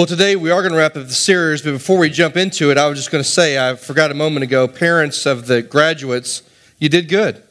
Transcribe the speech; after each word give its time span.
Well, 0.00 0.06
today 0.06 0.34
we 0.34 0.50
are 0.50 0.62
going 0.62 0.72
to 0.72 0.78
wrap 0.78 0.96
up 0.96 1.08
the 1.08 1.12
series, 1.12 1.60
but 1.60 1.72
before 1.72 1.98
we 1.98 2.08
jump 2.08 2.38
into 2.38 2.70
it, 2.70 2.78
I 2.78 2.86
was 2.86 2.98
just 2.98 3.10
going 3.10 3.22
to 3.22 3.28
say 3.28 3.58
I 3.58 3.74
forgot 3.74 4.10
a 4.10 4.14
moment 4.14 4.44
ago, 4.44 4.66
parents 4.66 5.26
of 5.26 5.46
the 5.46 5.60
graduates, 5.60 6.42
you 6.78 6.88
did 6.88 7.06
good. 7.06 7.42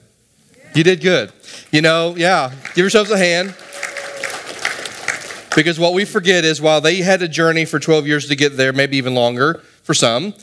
You 0.73 0.83
did 0.83 0.99
good. 0.99 1.31
You 1.71 1.83
know, 1.83 2.15
yeah, 2.17 2.51
give 2.73 2.77
yourselves 2.77 3.11
a 3.11 3.19
hand. 3.19 3.49
Because 5.55 5.77
what 5.77 5.93
we 5.93 6.05
forget 6.05 6.43
is 6.43 6.59
while 6.59 6.81
they 6.81 7.03
had 7.03 7.21
a 7.21 7.27
journey 7.27 7.65
for 7.65 7.77
12 7.77 8.07
years 8.07 8.27
to 8.29 8.35
get 8.35 8.57
there, 8.57 8.73
maybe 8.73 8.97
even 8.97 9.13
longer 9.13 9.61
for 9.83 9.93
some, 9.93 10.33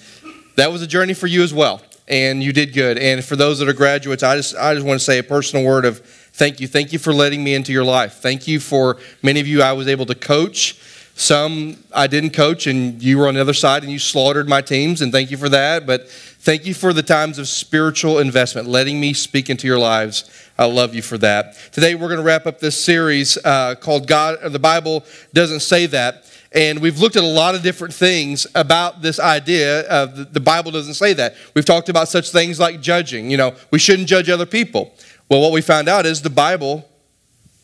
that 0.54 0.70
was 0.70 0.82
a 0.82 0.86
journey 0.86 1.12
for 1.12 1.26
you 1.26 1.42
as 1.42 1.52
well. 1.52 1.82
And 2.06 2.40
you 2.40 2.52
did 2.52 2.72
good. 2.72 2.98
And 2.98 3.24
for 3.24 3.34
those 3.34 3.58
that 3.58 3.68
are 3.68 3.72
graduates, 3.72 4.22
I 4.22 4.36
just, 4.36 4.54
I 4.54 4.74
just 4.74 4.86
want 4.86 5.00
to 5.00 5.04
say 5.04 5.18
a 5.18 5.24
personal 5.24 5.66
word 5.66 5.84
of 5.84 5.98
thank 6.06 6.60
you. 6.60 6.68
Thank 6.68 6.92
you 6.92 7.00
for 7.00 7.12
letting 7.12 7.42
me 7.42 7.52
into 7.52 7.72
your 7.72 7.82
life. 7.82 8.18
Thank 8.18 8.46
you 8.46 8.60
for 8.60 8.98
many 9.24 9.40
of 9.40 9.48
you 9.48 9.60
I 9.60 9.72
was 9.72 9.88
able 9.88 10.06
to 10.06 10.14
coach 10.14 10.78
some 11.18 11.82
I 11.94 12.06
didn't 12.06 12.30
coach, 12.30 12.66
and 12.66 13.02
you 13.02 13.16
were 13.16 13.26
on 13.26 13.34
the 13.34 13.40
other 13.40 13.54
side 13.54 13.82
and 13.82 13.90
you 13.90 13.98
slaughtered 13.98 14.48
my 14.48 14.60
teams, 14.60 15.00
and 15.00 15.10
thank 15.10 15.30
you 15.30 15.38
for 15.38 15.48
that. 15.48 15.86
But 15.86 16.10
thank 16.10 16.66
you 16.66 16.74
for 16.74 16.92
the 16.92 17.02
times 17.02 17.38
of 17.38 17.48
spiritual 17.48 18.18
investment, 18.18 18.68
letting 18.68 19.00
me 19.00 19.14
speak 19.14 19.48
into 19.48 19.66
your 19.66 19.78
lives. 19.78 20.30
I 20.58 20.66
love 20.66 20.94
you 20.94 21.00
for 21.00 21.16
that. 21.18 21.56
Today 21.72 21.94
we're 21.94 22.08
going 22.08 22.20
to 22.20 22.22
wrap 22.22 22.46
up 22.46 22.60
this 22.60 22.78
series 22.78 23.38
uh, 23.44 23.76
called 23.76 24.06
God. 24.06 24.38
The 24.52 24.58
Bible 24.58 25.06
doesn't 25.32 25.60
say 25.60 25.86
that. 25.86 26.30
And 26.52 26.80
we've 26.80 26.98
looked 26.98 27.16
at 27.16 27.24
a 27.24 27.26
lot 27.26 27.54
of 27.54 27.62
different 27.62 27.94
things 27.94 28.46
about 28.54 29.00
this 29.00 29.18
idea 29.18 29.88
of 29.88 30.34
the 30.34 30.40
Bible 30.40 30.70
doesn't 30.70 30.94
say 30.94 31.14
that. 31.14 31.34
We've 31.54 31.64
talked 31.64 31.88
about 31.88 32.08
such 32.08 32.30
things 32.30 32.60
like 32.60 32.82
judging. 32.82 33.30
You 33.30 33.38
know, 33.38 33.54
we 33.70 33.78
shouldn't 33.78 34.08
judge 34.08 34.28
other 34.28 34.46
people. 34.46 34.94
Well, 35.30 35.40
what 35.40 35.52
we 35.52 35.62
found 35.62 35.88
out 35.88 36.04
is 36.04 36.20
the 36.20 36.30
Bible 36.30 36.86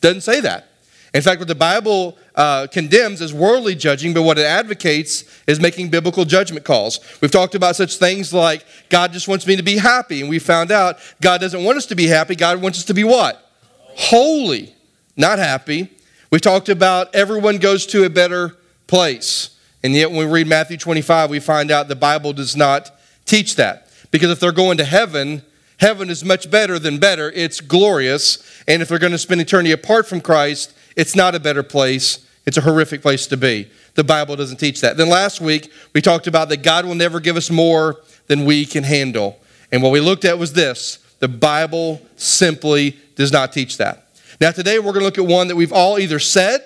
doesn't 0.01 0.21
say 0.21 0.41
that. 0.41 0.69
In 1.13 1.21
fact, 1.21 1.39
what 1.39 1.47
the 1.47 1.55
Bible 1.55 2.17
uh, 2.35 2.67
condemns 2.67 3.21
is 3.21 3.33
worldly 3.33 3.75
judging, 3.75 4.13
but 4.13 4.23
what 4.23 4.39
it 4.39 4.45
advocates 4.45 5.23
is 5.45 5.59
making 5.59 5.89
biblical 5.89 6.25
judgment 6.25 6.65
calls. 6.65 6.99
We've 7.21 7.31
talked 7.31 7.55
about 7.55 7.75
such 7.75 7.97
things 7.97 8.33
like 8.33 8.65
God 8.89 9.13
just 9.13 9.27
wants 9.27 9.45
me 9.45 9.55
to 9.55 9.63
be 9.63 9.77
happy, 9.77 10.21
and 10.21 10.29
we 10.29 10.39
found 10.39 10.71
out 10.71 10.97
God 11.21 11.41
doesn't 11.41 11.63
want 11.63 11.77
us 11.77 11.85
to 11.87 11.95
be 11.95 12.07
happy. 12.07 12.35
God 12.35 12.61
wants 12.61 12.79
us 12.79 12.85
to 12.85 12.93
be 12.93 13.03
what? 13.03 13.51
Holy, 13.95 14.75
not 15.15 15.37
happy. 15.37 15.89
We've 16.31 16.41
talked 16.41 16.69
about 16.69 17.13
everyone 17.13 17.57
goes 17.59 17.85
to 17.87 18.05
a 18.05 18.09
better 18.09 18.57
place. 18.87 19.59
And 19.83 19.93
yet, 19.93 20.09
when 20.09 20.19
we 20.19 20.25
read 20.25 20.47
Matthew 20.47 20.77
25, 20.77 21.29
we 21.29 21.39
find 21.39 21.69
out 21.69 21.87
the 21.87 21.95
Bible 21.95 22.33
does 22.33 22.55
not 22.55 22.91
teach 23.25 23.57
that. 23.57 23.89
Because 24.11 24.31
if 24.31 24.39
they're 24.39 24.51
going 24.51 24.77
to 24.77 24.85
heaven, 24.85 25.43
heaven 25.77 26.09
is 26.09 26.23
much 26.23 26.49
better 26.49 26.79
than 26.79 26.99
better. 26.99 27.31
It's 27.31 27.59
glorious. 27.59 28.63
And 28.67 28.81
if 28.81 28.87
they're 28.87 28.99
going 28.99 29.11
to 29.11 29.17
spend 29.17 29.41
eternity 29.41 29.71
apart 29.71 30.07
from 30.07 30.21
Christ, 30.21 30.73
it's 30.95 31.15
not 31.15 31.35
a 31.35 31.39
better 31.39 31.63
place, 31.63 32.25
it's 32.45 32.57
a 32.57 32.61
horrific 32.61 33.01
place 33.01 33.27
to 33.27 33.37
be. 33.37 33.69
The 33.95 34.03
Bible 34.03 34.35
doesn't 34.35 34.57
teach 34.57 34.81
that. 34.81 34.97
Then 34.97 35.09
last 35.09 35.39
week, 35.39 35.71
we 35.93 36.01
talked 36.01 36.27
about 36.27 36.49
that 36.49 36.63
God 36.63 36.85
will 36.85 36.95
never 36.95 37.19
give 37.19 37.37
us 37.37 37.49
more 37.49 38.01
than 38.27 38.45
we 38.45 38.65
can 38.65 38.83
handle. 38.83 39.39
And 39.71 39.81
what 39.81 39.91
we 39.91 39.99
looked 39.99 40.25
at 40.25 40.37
was 40.37 40.53
this 40.53 40.99
the 41.19 41.27
Bible 41.27 42.01
simply 42.15 42.97
does 43.15 43.31
not 43.31 43.53
teach 43.53 43.77
that. 43.77 44.07
Now, 44.41 44.51
today, 44.51 44.79
we're 44.79 44.91
going 44.91 44.99
to 44.99 45.05
look 45.05 45.17
at 45.17 45.25
one 45.25 45.47
that 45.47 45.55
we've 45.55 45.71
all 45.71 45.99
either 45.99 46.19
said, 46.19 46.59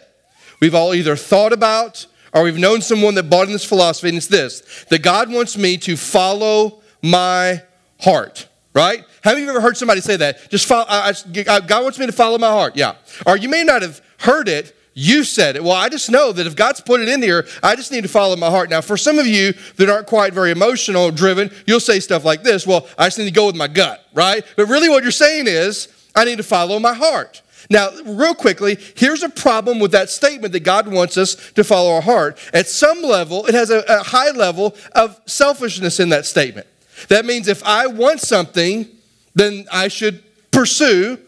we've 0.59 0.73
all 0.75 0.93
either 0.93 1.15
thought 1.15 1.53
about, 1.53 2.07
or 2.33 2.43
we've 2.43 2.57
known 2.57 2.81
someone 2.81 3.15
that 3.15 3.29
bought 3.29 3.47
in 3.47 3.53
this 3.53 3.65
philosophy, 3.65 4.09
and 4.09 4.17
it's 4.17 4.27
this 4.27 4.85
that 4.89 5.03
God 5.03 5.31
wants 5.31 5.57
me 5.57 5.77
to 5.77 5.95
follow 5.95 6.81
my 7.01 7.61
heart 7.99 8.47
right? 8.77 9.03
Have 9.23 9.39
you 9.39 9.49
ever 9.49 9.59
heard 9.59 9.75
somebody 9.75 10.01
say 10.01 10.17
that? 10.17 10.51
Just 10.51 10.67
follow, 10.67 10.85
I, 10.87 11.11
I, 11.49 11.59
God 11.61 11.83
wants 11.83 11.97
me 11.97 12.05
to 12.05 12.11
follow 12.11 12.37
my 12.37 12.49
heart. 12.49 12.75
Yeah. 12.75 12.93
Or 13.25 13.35
you 13.35 13.49
may 13.49 13.63
not 13.63 13.81
have 13.81 14.01
heard 14.17 14.47
it, 14.47 14.75
you 14.93 15.23
said 15.23 15.55
it. 15.55 15.63
Well, 15.63 15.73
I 15.73 15.89
just 15.89 16.09
know 16.09 16.31
that 16.31 16.47
if 16.47 16.55
God's 16.55 16.81
put 16.81 17.01
it 17.01 17.07
in 17.07 17.21
here, 17.21 17.47
I 17.61 17.75
just 17.75 17.91
need 17.91 18.01
to 18.01 18.07
follow 18.07 18.35
my 18.35 18.49
heart. 18.49 18.71
Now, 18.71 18.81
for 18.81 18.97
some 18.97 19.19
of 19.19 19.27
you 19.27 19.53
that 19.75 19.89
aren't 19.89 20.07
quite 20.07 20.33
very 20.33 20.49
emotional 20.49 21.11
driven, 21.11 21.51
you'll 21.67 21.79
say 21.79 21.99
stuff 21.99 22.25
like 22.25 22.41
this 22.41 22.65
Well, 22.65 22.87
I 22.97 23.05
just 23.05 23.19
need 23.19 23.25
to 23.25 23.31
go 23.31 23.45
with 23.45 23.55
my 23.55 23.67
gut, 23.67 24.03
right? 24.13 24.43
But 24.55 24.67
really, 24.67 24.89
what 24.89 25.03
you're 25.03 25.11
saying 25.11 25.45
is, 25.47 25.87
I 26.15 26.25
need 26.25 26.37
to 26.37 26.43
follow 26.43 26.79
my 26.79 26.95
heart. 26.95 27.43
Now, 27.69 27.89
real 28.05 28.33
quickly, 28.33 28.77
here's 28.95 29.21
a 29.21 29.29
problem 29.29 29.79
with 29.79 29.91
that 29.91 30.09
statement 30.09 30.53
that 30.53 30.61
God 30.61 30.87
wants 30.87 31.15
us 31.15 31.35
to 31.51 31.63
follow 31.63 31.93
our 31.93 32.01
heart. 32.01 32.39
At 32.51 32.67
some 32.67 33.03
level, 33.03 33.45
it 33.45 33.53
has 33.53 33.69
a, 33.69 33.83
a 33.87 34.03
high 34.03 34.31
level 34.31 34.75
of 34.93 35.19
selfishness 35.27 35.99
in 35.99 36.09
that 36.09 36.25
statement. 36.25 36.65
That 37.09 37.25
means 37.25 37.47
if 37.47 37.63
I 37.63 37.85
want 37.85 38.21
something, 38.21 38.87
then 39.35 39.67
I 39.71 39.89
should 39.89 40.23
pursue 40.49 41.19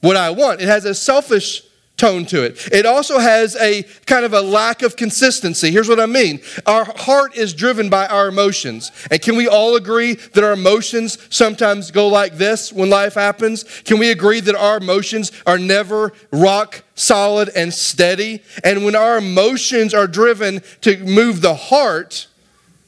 what 0.00 0.16
I 0.16 0.30
want. 0.30 0.60
It 0.60 0.66
has 0.66 0.84
a 0.84 0.94
selfish 0.94 1.62
tone 1.96 2.26
to 2.26 2.42
it. 2.42 2.72
It 2.72 2.84
also 2.84 3.18
has 3.18 3.54
a 3.56 3.84
kind 4.06 4.24
of 4.24 4.32
a 4.32 4.40
lack 4.40 4.82
of 4.82 4.96
consistency. 4.96 5.70
Here's 5.70 5.88
what 5.88 6.00
I 6.00 6.06
mean 6.06 6.40
our 6.66 6.84
heart 6.84 7.36
is 7.36 7.54
driven 7.54 7.90
by 7.90 8.06
our 8.06 8.28
emotions. 8.28 8.90
And 9.10 9.22
can 9.22 9.36
we 9.36 9.46
all 9.46 9.76
agree 9.76 10.14
that 10.14 10.42
our 10.42 10.52
emotions 10.52 11.18
sometimes 11.30 11.90
go 11.90 12.08
like 12.08 12.34
this 12.34 12.72
when 12.72 12.90
life 12.90 13.14
happens? 13.14 13.64
Can 13.82 13.98
we 13.98 14.10
agree 14.10 14.40
that 14.40 14.56
our 14.56 14.78
emotions 14.78 15.30
are 15.46 15.58
never 15.58 16.12
rock 16.32 16.82
solid 16.94 17.50
and 17.54 17.72
steady? 17.72 18.42
And 18.64 18.84
when 18.84 18.96
our 18.96 19.18
emotions 19.18 19.94
are 19.94 20.08
driven 20.08 20.60
to 20.80 20.96
move 20.98 21.40
the 21.40 21.54
heart, 21.54 22.26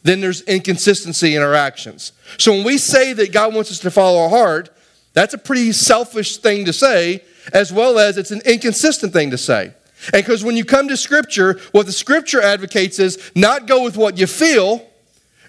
then 0.02 0.20
there's 0.20 0.42
inconsistency 0.42 1.36
in 1.36 1.42
our 1.42 1.54
actions. 1.54 2.12
So 2.38 2.52
when 2.52 2.64
we 2.64 2.78
say 2.78 3.12
that 3.12 3.32
God 3.32 3.54
wants 3.54 3.70
us 3.70 3.78
to 3.80 3.90
follow 3.90 4.22
our 4.22 4.28
heart, 4.28 4.70
that's 5.12 5.34
a 5.34 5.38
pretty 5.38 5.70
selfish 5.72 6.38
thing 6.38 6.64
to 6.64 6.72
say 6.72 7.22
as 7.52 7.72
well 7.72 7.98
as 7.98 8.16
it's 8.16 8.30
an 8.30 8.42
inconsistent 8.44 9.12
thing 9.12 9.30
to 9.30 9.38
say. 9.38 9.72
And 10.12 10.24
because 10.24 10.44
when 10.44 10.56
you 10.56 10.64
come 10.64 10.88
to 10.88 10.96
Scripture, 10.96 11.58
what 11.72 11.86
the 11.86 11.92
Scripture 11.92 12.42
advocates 12.42 12.98
is 12.98 13.30
not 13.34 13.66
go 13.66 13.82
with 13.82 13.96
what 13.96 14.18
you 14.18 14.26
feel, 14.26 14.86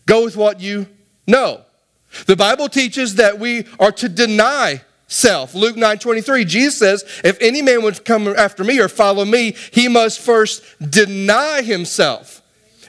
go 0.05 0.23
with 0.23 0.37
what 0.37 0.59
you 0.61 0.87
know. 1.27 1.61
The 2.27 2.35
Bible 2.35 2.69
teaches 2.69 3.15
that 3.15 3.39
we 3.39 3.65
are 3.79 3.91
to 3.93 4.07
deny 4.07 4.81
self. 5.07 5.53
Luke 5.53 5.75
9 5.75 5.99
23, 5.99 6.45
Jesus 6.45 6.79
says, 6.79 7.21
If 7.23 7.37
any 7.41 7.61
man 7.61 7.83
would 7.83 8.05
come 8.05 8.27
after 8.27 8.63
me 8.63 8.79
or 8.79 8.87
follow 8.87 9.25
me, 9.25 9.55
he 9.71 9.87
must 9.87 10.19
first 10.19 10.63
deny 10.79 11.61
himself. 11.61 12.41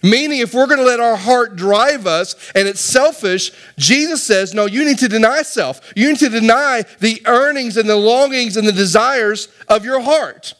Meaning, 0.06 0.38
if 0.38 0.54
we're 0.54 0.68
going 0.68 0.78
to 0.78 0.84
let 0.84 1.00
our 1.00 1.16
heart 1.16 1.56
drive 1.56 2.06
us 2.06 2.36
and 2.54 2.68
it's 2.68 2.80
selfish, 2.80 3.50
Jesus 3.76 4.22
says, 4.22 4.54
no, 4.54 4.66
you 4.66 4.84
need 4.84 5.00
to 5.00 5.08
deny 5.08 5.42
self. 5.42 5.80
You 5.96 6.10
need 6.10 6.20
to 6.20 6.28
deny 6.28 6.84
the 7.00 7.20
earnings 7.26 7.76
and 7.76 7.90
the 7.90 7.96
longings 7.96 8.56
and 8.56 8.68
the 8.68 8.72
desires 8.72 9.48
of 9.66 9.84
your 9.84 9.98
heart. 9.98 10.54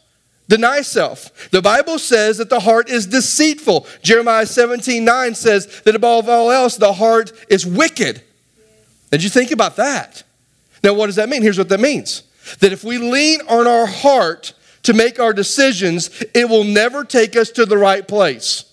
Deny 0.49 0.81
self. 0.81 1.49
The 1.51 1.61
Bible 1.61 1.97
says 1.97 2.39
that 2.39 2.49
the 2.49 2.59
heart 2.59 2.89
is 2.89 3.07
deceitful. 3.07 3.87
Jeremiah 4.01 4.45
17 4.45 5.05
9 5.05 5.33
says 5.33 5.81
that 5.83 5.95
above 5.95 6.27
all 6.27 6.51
else, 6.51 6.75
the 6.75 6.91
heart 6.91 7.31
is 7.49 7.65
wicked. 7.65 8.21
Did 9.11 9.23
you 9.23 9.29
think 9.29 9.51
about 9.51 9.77
that? 9.77 10.23
Now, 10.83 10.93
what 10.93 11.05
does 11.05 11.15
that 11.15 11.29
mean? 11.29 11.41
Here's 11.41 11.57
what 11.57 11.69
that 11.69 11.79
means 11.79 12.23
that 12.59 12.73
if 12.73 12.83
we 12.83 12.97
lean 12.97 13.39
on 13.47 13.65
our 13.65 13.85
heart 13.85 14.53
to 14.83 14.93
make 14.93 15.21
our 15.21 15.31
decisions, 15.31 16.09
it 16.33 16.49
will 16.49 16.65
never 16.65 17.05
take 17.05 17.37
us 17.37 17.49
to 17.51 17.65
the 17.65 17.77
right 17.77 18.05
place. 18.05 18.66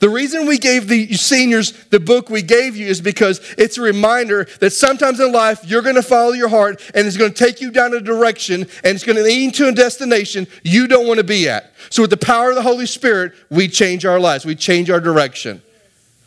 The 0.00 0.08
reason 0.08 0.46
we 0.46 0.58
gave 0.58 0.86
the 0.86 1.12
seniors 1.14 1.72
the 1.86 1.98
book 1.98 2.30
we 2.30 2.42
gave 2.42 2.76
you 2.76 2.86
is 2.86 3.00
because 3.00 3.40
it's 3.58 3.78
a 3.78 3.82
reminder 3.82 4.46
that 4.60 4.70
sometimes 4.70 5.18
in 5.18 5.32
life 5.32 5.64
you're 5.64 5.82
going 5.82 5.96
to 5.96 6.02
follow 6.02 6.32
your 6.32 6.48
heart 6.48 6.80
and 6.94 7.06
it's 7.06 7.16
going 7.16 7.32
to 7.32 7.44
take 7.44 7.60
you 7.60 7.70
down 7.70 7.94
a 7.94 8.00
direction 8.00 8.62
and 8.62 8.94
it's 8.94 9.04
going 9.04 9.16
to 9.16 9.22
lead 9.22 9.54
to 9.54 9.68
a 9.68 9.72
destination 9.72 10.46
you 10.62 10.86
don't 10.86 11.06
want 11.06 11.18
to 11.18 11.24
be 11.24 11.48
at. 11.48 11.72
So, 11.90 12.02
with 12.02 12.10
the 12.10 12.16
power 12.16 12.50
of 12.50 12.54
the 12.54 12.62
Holy 12.62 12.86
Spirit, 12.86 13.32
we 13.50 13.66
change 13.66 14.04
our 14.04 14.20
lives, 14.20 14.44
we 14.44 14.54
change 14.54 14.88
our 14.88 15.00
direction. 15.00 15.62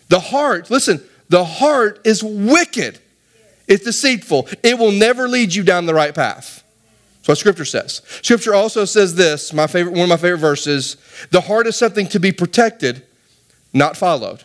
The 0.09 0.19
heart, 0.19 0.69
listen, 0.69 1.01
the 1.29 1.45
heart 1.45 2.01
is 2.03 2.21
wicked, 2.21 2.99
it's 3.67 3.85
deceitful, 3.85 4.49
it 4.63 4.77
will 4.77 4.91
never 4.91 5.29
lead 5.29 5.55
you 5.55 5.63
down 5.63 5.85
the 5.85 5.93
right 5.93 6.13
path. 6.13 6.63
That's 7.19 7.27
what 7.27 7.37
Scripture 7.37 7.65
says. 7.65 8.01
Scripture 8.21 8.53
also 8.53 8.83
says 8.83 9.15
this, 9.15 9.53
my 9.53 9.67
favorite, 9.67 9.93
one 9.93 10.01
of 10.01 10.09
my 10.09 10.17
favorite 10.17 10.39
verses 10.39 10.97
the 11.29 11.39
heart 11.39 11.67
is 11.67 11.77
something 11.77 12.07
to 12.07 12.19
be 12.19 12.33
protected 12.33 13.03
not 13.73 13.97
followed. 13.97 14.43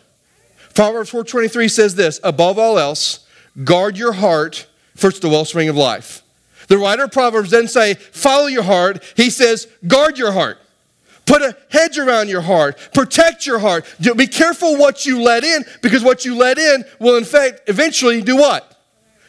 Proverbs 0.73 1.11
4:23 1.11 1.69
says 1.71 1.95
this, 1.95 2.19
above 2.23 2.59
all 2.59 2.77
else, 2.77 3.25
guard 3.63 3.97
your 3.97 4.13
heart, 4.13 4.67
for 4.95 5.09
it's 5.09 5.19
the 5.19 5.29
wellspring 5.29 5.69
of 5.69 5.75
life. 5.75 6.23
The 6.67 6.77
writer 6.77 7.05
of 7.05 7.11
Proverbs 7.11 7.49
doesn't 7.49 7.69
say, 7.69 7.93
follow 7.93 8.47
your 8.47 8.63
heart. 8.63 9.03
He 9.15 9.29
says, 9.29 9.67
guard 9.87 10.17
your 10.17 10.33
heart. 10.33 10.59
Put 11.25 11.41
a 11.41 11.57
hedge 11.69 11.97
around 11.97 12.29
your 12.29 12.41
heart. 12.41 12.77
Protect 12.93 13.45
your 13.45 13.59
heart. 13.59 13.85
Be 14.15 14.27
careful 14.27 14.77
what 14.77 15.05
you 15.05 15.21
let 15.21 15.43
in, 15.43 15.65
because 15.81 16.03
what 16.03 16.25
you 16.25 16.35
let 16.35 16.57
in 16.57 16.83
will, 16.99 17.17
in 17.17 17.25
fact, 17.25 17.61
eventually 17.67 18.21
do 18.21 18.37
what? 18.37 18.79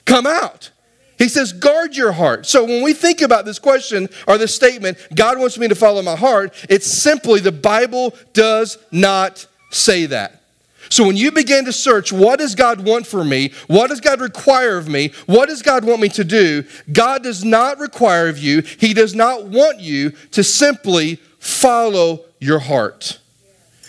Come 0.04 0.26
out. 0.26 0.70
He 1.18 1.28
says, 1.28 1.52
guard 1.52 1.96
your 1.96 2.12
heart. 2.12 2.46
So 2.46 2.64
when 2.64 2.84
we 2.84 2.92
think 2.92 3.20
about 3.20 3.44
this 3.44 3.58
question 3.58 4.08
or 4.28 4.38
this 4.38 4.54
statement, 4.54 4.98
God 5.14 5.38
wants 5.38 5.58
me 5.58 5.66
to 5.66 5.74
follow 5.74 6.00
my 6.02 6.14
heart, 6.14 6.54
it's 6.68 6.86
simply 6.86 7.40
the 7.40 7.50
Bible 7.50 8.14
does 8.32 8.78
not 8.92 9.46
say 9.70 10.06
that. 10.06 10.42
So 10.90 11.06
when 11.06 11.16
you 11.16 11.32
begin 11.32 11.64
to 11.66 11.72
search, 11.72 12.12
what 12.12 12.38
does 12.38 12.54
God 12.54 12.84
want 12.84 13.06
for 13.06 13.22
me? 13.22 13.52
What 13.66 13.88
does 13.88 14.00
God 14.00 14.20
require 14.20 14.78
of 14.78 14.88
me? 14.88 15.12
What 15.26 15.48
does 15.48 15.62
God 15.62 15.84
want 15.84 16.00
me 16.00 16.08
to 16.10 16.24
do? 16.24 16.64
God 16.90 17.22
does 17.22 17.44
not 17.44 17.78
require 17.78 18.28
of 18.28 18.38
you, 18.38 18.62
He 18.62 18.94
does 18.94 19.14
not 19.14 19.44
want 19.44 19.80
you 19.80 20.10
to 20.32 20.42
simply 20.42 21.16
follow 21.38 22.24
your 22.40 22.58
heart. 22.58 23.18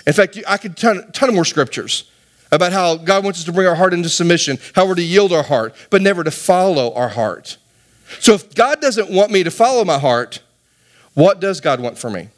In 0.06 0.14
fact, 0.14 0.38
I 0.48 0.58
could 0.58 0.76
ton, 0.76 1.12
ton 1.12 1.30
of 1.30 1.36
more 1.36 1.46
scriptures 1.46 2.10
about 2.52 2.72
how 2.72 2.96
God 2.96 3.24
wants 3.24 3.40
us 3.40 3.46
to 3.46 3.52
bring 3.52 3.68
our 3.68 3.75
heart 3.75 3.94
into 3.94 4.10
submission, 4.10 4.58
how 4.74 4.88
we're 4.88 4.96
to 4.96 5.04
yield 5.04 5.32
our 5.32 5.44
heart, 5.44 5.75
but 5.90 6.02
never 6.02 6.24
to 6.24 6.32
follow 6.32 6.94
our 6.96 7.10
heart. 7.10 7.58
So 8.20 8.34
if 8.34 8.56
God 8.56 8.82
doesn't 8.82 9.12
want 9.12 9.32
me 9.32 9.44
to 9.44 9.52
follow 9.52 9.86
my 9.86 10.00
heart, 10.00 10.42
what 11.14 11.40
does 11.40 11.62
God 11.62 11.80
want 11.80 11.98
for 11.98 12.10
me? 12.10 12.30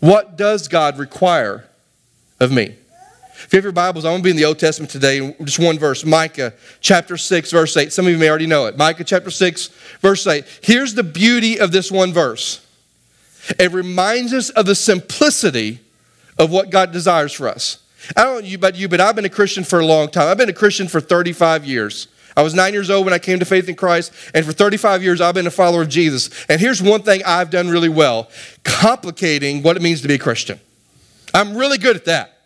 What 0.00 0.36
does 0.36 0.68
God 0.68 0.98
require 0.98 1.66
of 2.40 2.50
me? 2.50 2.74
If 3.44 3.54
you 3.54 3.56
have 3.56 3.64
your 3.64 3.72
Bibles, 3.72 4.04
I'm 4.04 4.10
going 4.10 4.20
to 4.20 4.24
be 4.24 4.30
in 4.30 4.36
the 4.36 4.44
Old 4.44 4.58
Testament 4.58 4.90
today, 4.90 5.34
just 5.44 5.58
one 5.58 5.78
verse 5.78 6.04
Micah 6.04 6.52
chapter 6.80 7.16
6, 7.16 7.50
verse 7.50 7.76
8. 7.76 7.92
Some 7.92 8.06
of 8.06 8.12
you 8.12 8.18
may 8.18 8.28
already 8.28 8.46
know 8.46 8.66
it. 8.66 8.76
Micah 8.76 9.04
chapter 9.04 9.30
6, 9.30 9.68
verse 10.00 10.26
8. 10.26 10.44
Here's 10.62 10.94
the 10.94 11.02
beauty 11.02 11.58
of 11.58 11.72
this 11.72 11.90
one 11.90 12.12
verse 12.12 12.66
it 13.58 13.72
reminds 13.72 14.32
us 14.34 14.50
of 14.50 14.66
the 14.66 14.74
simplicity 14.74 15.80
of 16.38 16.50
what 16.50 16.70
God 16.70 16.92
desires 16.92 17.32
for 17.32 17.48
us. 17.48 17.82
I 18.16 18.24
don't 18.24 18.44
know 18.44 18.54
about 18.54 18.76
you, 18.76 18.88
but 18.88 19.00
I've 19.00 19.16
been 19.16 19.24
a 19.24 19.30
Christian 19.30 19.64
for 19.64 19.80
a 19.80 19.86
long 19.86 20.10
time. 20.10 20.28
I've 20.28 20.38
been 20.38 20.48
a 20.48 20.54
Christian 20.54 20.88
for 20.88 21.00
35 21.00 21.64
years. 21.64 22.08
I 22.36 22.42
was 22.42 22.54
nine 22.54 22.72
years 22.72 22.90
old 22.90 23.04
when 23.04 23.14
I 23.14 23.18
came 23.18 23.38
to 23.38 23.44
faith 23.44 23.68
in 23.68 23.74
Christ, 23.74 24.12
and 24.34 24.44
for 24.46 24.52
35 24.52 25.02
years 25.02 25.20
I've 25.20 25.34
been 25.34 25.46
a 25.46 25.50
follower 25.50 25.82
of 25.82 25.88
Jesus. 25.88 26.30
And 26.48 26.60
here's 26.60 26.82
one 26.82 27.02
thing 27.02 27.22
I've 27.24 27.50
done 27.50 27.68
really 27.68 27.88
well 27.88 28.30
complicating 28.64 29.62
what 29.62 29.76
it 29.76 29.82
means 29.82 30.02
to 30.02 30.08
be 30.08 30.14
a 30.14 30.18
Christian. 30.18 30.60
I'm 31.34 31.56
really 31.56 31.78
good 31.78 31.96
at 31.96 32.04
that. 32.06 32.40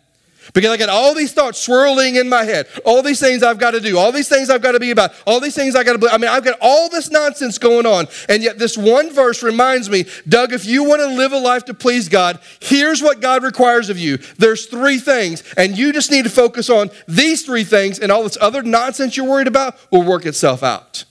Because 0.53 0.69
I 0.71 0.77
got 0.77 0.89
all 0.89 1.15
these 1.15 1.33
thoughts 1.33 1.59
swirling 1.59 2.15
in 2.15 2.29
my 2.29 2.43
head, 2.43 2.67
all 2.85 3.01
these 3.01 3.19
things 3.19 3.41
I've 3.41 3.57
got 3.57 3.71
to 3.71 3.79
do, 3.79 3.97
all 3.97 4.11
these 4.11 4.29
things 4.29 4.49
I've 4.49 4.61
got 4.61 4.73
to 4.73 4.79
be 4.79 4.91
about, 4.91 5.13
all 5.25 5.39
these 5.39 5.55
things 5.55 5.75
I 5.75 5.83
got 5.83 5.93
to 5.93 5.97
believe. 5.97 6.13
I 6.13 6.17
mean, 6.17 6.29
I've 6.29 6.43
got 6.43 6.57
all 6.61 6.87
this 6.89 7.09
nonsense 7.09 7.57
going 7.57 7.85
on. 7.85 8.07
And 8.29 8.43
yet, 8.43 8.59
this 8.59 8.77
one 8.77 9.11
verse 9.11 9.41
reminds 9.41 9.89
me 9.89 10.05
Doug, 10.27 10.53
if 10.53 10.65
you 10.65 10.83
want 10.83 11.01
to 11.01 11.07
live 11.07 11.31
a 11.31 11.37
life 11.37 11.65
to 11.65 11.73
please 11.73 12.09
God, 12.09 12.39
here's 12.59 13.01
what 13.01 13.21
God 13.21 13.43
requires 13.43 13.89
of 13.89 13.97
you. 13.97 14.17
There's 14.37 14.67
three 14.67 14.99
things, 14.99 15.43
and 15.57 15.77
you 15.77 15.91
just 15.91 16.11
need 16.11 16.25
to 16.25 16.29
focus 16.29 16.69
on 16.69 16.91
these 17.07 17.43
three 17.43 17.63
things, 17.63 17.99
and 17.99 18.11
all 18.11 18.23
this 18.23 18.37
other 18.39 18.61
nonsense 18.61 19.17
you're 19.17 19.27
worried 19.27 19.47
about 19.47 19.77
will 19.91 20.03
work 20.03 20.25
itself 20.25 20.61
out. 20.61 21.05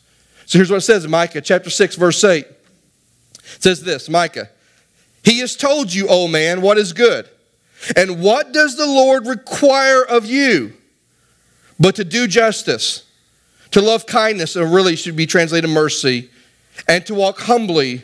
So 0.47 0.59
here's 0.59 0.71
what 0.71 0.77
it 0.77 0.83
says 0.83 1.05
in 1.05 1.11
Micah 1.11 1.41
chapter 1.41 1.71
6, 1.71 1.97
verse 1.97 2.23
8. 2.23 2.47
It 2.47 3.63
says 3.63 3.83
this 3.83 4.09
Micah, 4.09 4.49
He 5.25 5.41
has 5.41 5.57
told 5.57 5.93
you, 5.93 6.07
O 6.09 6.29
man, 6.29 6.63
what 6.63 6.79
is 6.79 6.93
good. 6.93 7.29
And 7.97 8.21
what 8.23 8.53
does 8.53 8.77
the 8.77 8.87
Lord 8.87 9.27
require 9.27 10.03
of 10.03 10.27
you? 10.27 10.75
But 11.79 11.97
to 11.97 12.05
do 12.05 12.27
justice, 12.27 13.05
to 13.73 13.81
love 13.81 14.07
kindness, 14.07 14.57
and 14.57 14.73
really 14.73 14.97
should 14.97 15.17
be 15.17 15.27
translated 15.27 15.69
mercy, 15.71 16.31
and 16.89 17.05
to 17.07 17.15
walk 17.15 17.41
humbly 17.41 18.03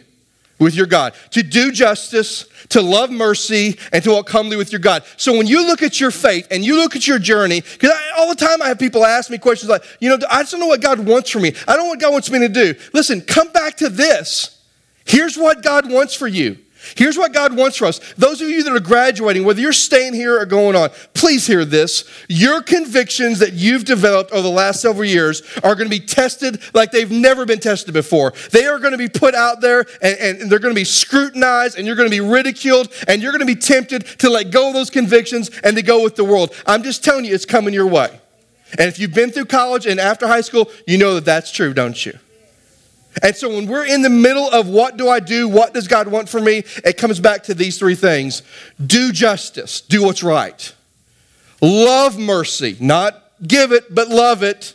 with 0.58 0.74
your 0.74 0.86
God. 0.86 1.14
To 1.30 1.42
do 1.42 1.72
justice, 1.72 2.46
to 2.68 2.82
love 2.82 3.10
mercy, 3.10 3.78
and 3.92 4.04
to 4.04 4.10
walk 4.10 4.28
humbly 4.28 4.56
with 4.56 4.72
your 4.72 4.80
God. 4.80 5.04
So 5.16 5.36
when 5.36 5.46
you 5.46 5.66
look 5.66 5.82
at 5.82 5.98
your 6.00 6.10
faith 6.10 6.46
and 6.50 6.64
you 6.64 6.76
look 6.76 6.94
at 6.94 7.06
your 7.08 7.18
journey, 7.18 7.62
because 7.62 7.92
all 8.18 8.28
the 8.28 8.34
time 8.34 8.60
I 8.60 8.68
have 8.68 8.78
people 8.78 9.04
ask 9.04 9.30
me 9.30 9.38
questions 9.38 9.70
like, 9.70 9.84
you 10.00 10.10
know, 10.10 10.18
I 10.28 10.42
just 10.42 10.52
don't 10.52 10.60
know 10.60 10.66
what 10.66 10.82
God 10.82 11.00
wants 11.00 11.30
for 11.30 11.40
me. 11.40 11.54
I 11.66 11.76
don't 11.76 11.86
know 11.86 11.90
what 11.90 12.00
God 12.00 12.12
wants 12.12 12.30
me 12.30 12.40
to 12.40 12.48
do. 12.48 12.74
Listen, 12.92 13.22
come 13.22 13.50
back 13.52 13.78
to 13.78 13.88
this. 13.88 14.62
Here's 15.06 15.36
what 15.36 15.62
God 15.62 15.90
wants 15.90 16.14
for 16.14 16.28
you. 16.28 16.58
Here's 16.96 17.18
what 17.18 17.32
God 17.32 17.56
wants 17.56 17.76
for 17.76 17.86
us. 17.86 18.00
Those 18.14 18.40
of 18.40 18.48
you 18.48 18.62
that 18.62 18.72
are 18.72 18.80
graduating, 18.80 19.44
whether 19.44 19.60
you're 19.60 19.72
staying 19.72 20.14
here 20.14 20.40
or 20.40 20.46
going 20.46 20.76
on, 20.76 20.90
please 21.14 21.46
hear 21.46 21.64
this. 21.64 22.04
Your 22.28 22.62
convictions 22.62 23.38
that 23.40 23.52
you've 23.52 23.84
developed 23.84 24.32
over 24.32 24.42
the 24.42 24.48
last 24.48 24.80
several 24.80 25.04
years 25.04 25.42
are 25.62 25.74
going 25.74 25.90
to 25.90 25.98
be 25.98 26.04
tested 26.04 26.62
like 26.74 26.90
they've 26.90 27.10
never 27.10 27.44
been 27.44 27.60
tested 27.60 27.92
before. 27.92 28.32
They 28.50 28.66
are 28.66 28.78
going 28.78 28.92
to 28.92 28.98
be 28.98 29.08
put 29.08 29.34
out 29.34 29.60
there 29.60 29.86
and, 30.00 30.40
and 30.40 30.50
they're 30.50 30.58
going 30.58 30.74
to 30.74 30.80
be 30.80 30.84
scrutinized 30.84 31.76
and 31.76 31.86
you're 31.86 31.96
going 31.96 32.10
to 32.10 32.14
be 32.14 32.20
ridiculed 32.20 32.92
and 33.06 33.22
you're 33.22 33.32
going 33.32 33.40
to 33.40 33.46
be 33.46 33.60
tempted 33.60 34.06
to 34.20 34.30
let 34.30 34.50
go 34.50 34.68
of 34.68 34.74
those 34.74 34.90
convictions 34.90 35.50
and 35.62 35.76
to 35.76 35.82
go 35.82 36.02
with 36.02 36.16
the 36.16 36.24
world. 36.24 36.54
I'm 36.66 36.82
just 36.82 37.04
telling 37.04 37.24
you, 37.24 37.34
it's 37.34 37.44
coming 37.44 37.74
your 37.74 37.86
way. 37.86 38.20
And 38.78 38.88
if 38.88 38.98
you've 38.98 39.14
been 39.14 39.30
through 39.30 39.46
college 39.46 39.86
and 39.86 39.98
after 39.98 40.26
high 40.26 40.40
school, 40.40 40.70
you 40.86 40.96
know 40.98 41.14
that 41.14 41.24
that's 41.24 41.50
true, 41.50 41.74
don't 41.74 42.06
you? 42.06 42.18
And 43.22 43.34
so 43.34 43.48
when 43.48 43.66
we're 43.66 43.86
in 43.86 44.02
the 44.02 44.10
middle 44.10 44.48
of 44.50 44.68
what 44.68 44.96
do 44.96 45.08
I 45.08 45.20
do? 45.20 45.48
What 45.48 45.74
does 45.74 45.88
God 45.88 46.08
want 46.08 46.28
for 46.28 46.40
me? 46.40 46.62
It 46.84 46.96
comes 46.96 47.18
back 47.18 47.42
to 47.44 47.54
these 47.54 47.78
three 47.78 47.94
things 47.94 48.42
do 48.84 49.12
justice, 49.12 49.80
do 49.80 50.04
what's 50.04 50.22
right, 50.22 50.72
love 51.60 52.18
mercy, 52.18 52.76
not 52.80 53.22
give 53.46 53.72
it, 53.72 53.92
but 53.94 54.08
love 54.08 54.42
it, 54.42 54.74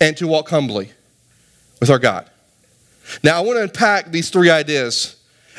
and 0.00 0.16
to 0.16 0.26
walk 0.26 0.50
humbly 0.50 0.92
with 1.80 1.90
our 1.90 1.98
God. 1.98 2.30
Now, 3.22 3.38
I 3.38 3.40
want 3.40 3.58
to 3.58 3.62
unpack 3.62 4.10
these 4.10 4.30
three 4.30 4.50
ideas 4.50 5.16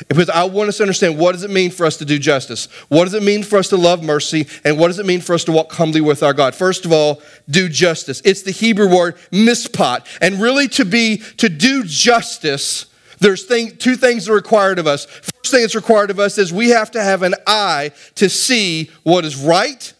because 0.08 0.28
I 0.28 0.44
want 0.44 0.68
us 0.68 0.76
to 0.78 0.82
understand 0.82 1.18
what 1.18 1.32
does 1.32 1.42
it 1.42 1.50
mean 1.50 1.70
for 1.70 1.86
us 1.86 1.96
to 1.98 2.04
do 2.04 2.18
justice? 2.18 2.66
What 2.88 3.04
does 3.04 3.14
it 3.14 3.22
mean 3.22 3.42
for 3.42 3.58
us 3.58 3.68
to 3.68 3.76
love 3.76 4.02
mercy? 4.02 4.46
And 4.64 4.78
what 4.78 4.88
does 4.88 4.98
it 4.98 5.06
mean 5.06 5.20
for 5.20 5.34
us 5.34 5.44
to 5.44 5.52
walk 5.52 5.72
humbly 5.72 6.00
with 6.00 6.22
our 6.22 6.32
God? 6.34 6.54
First 6.54 6.84
of 6.84 6.92
all, 6.92 7.22
do 7.48 7.68
justice. 7.68 8.20
It's 8.24 8.42
the 8.42 8.50
Hebrew 8.50 8.94
word 8.94 9.16
mishpat. 9.30 10.06
And 10.20 10.40
really 10.40 10.68
to 10.68 10.84
be, 10.84 11.18
to 11.38 11.48
do 11.48 11.82
justice, 11.84 12.86
there's 13.18 13.44
thing, 13.44 13.76
two 13.76 13.96
things 13.96 14.26
that 14.26 14.32
are 14.32 14.36
required 14.36 14.78
of 14.78 14.86
us. 14.86 15.06
First 15.06 15.50
thing 15.50 15.62
that's 15.62 15.74
required 15.74 16.10
of 16.10 16.20
us 16.20 16.38
is 16.38 16.52
we 16.52 16.70
have 16.70 16.90
to 16.92 17.02
have 17.02 17.22
an 17.22 17.34
eye 17.46 17.92
to 18.16 18.28
see 18.28 18.90
what 19.02 19.24
is 19.24 19.36
right 19.36 19.92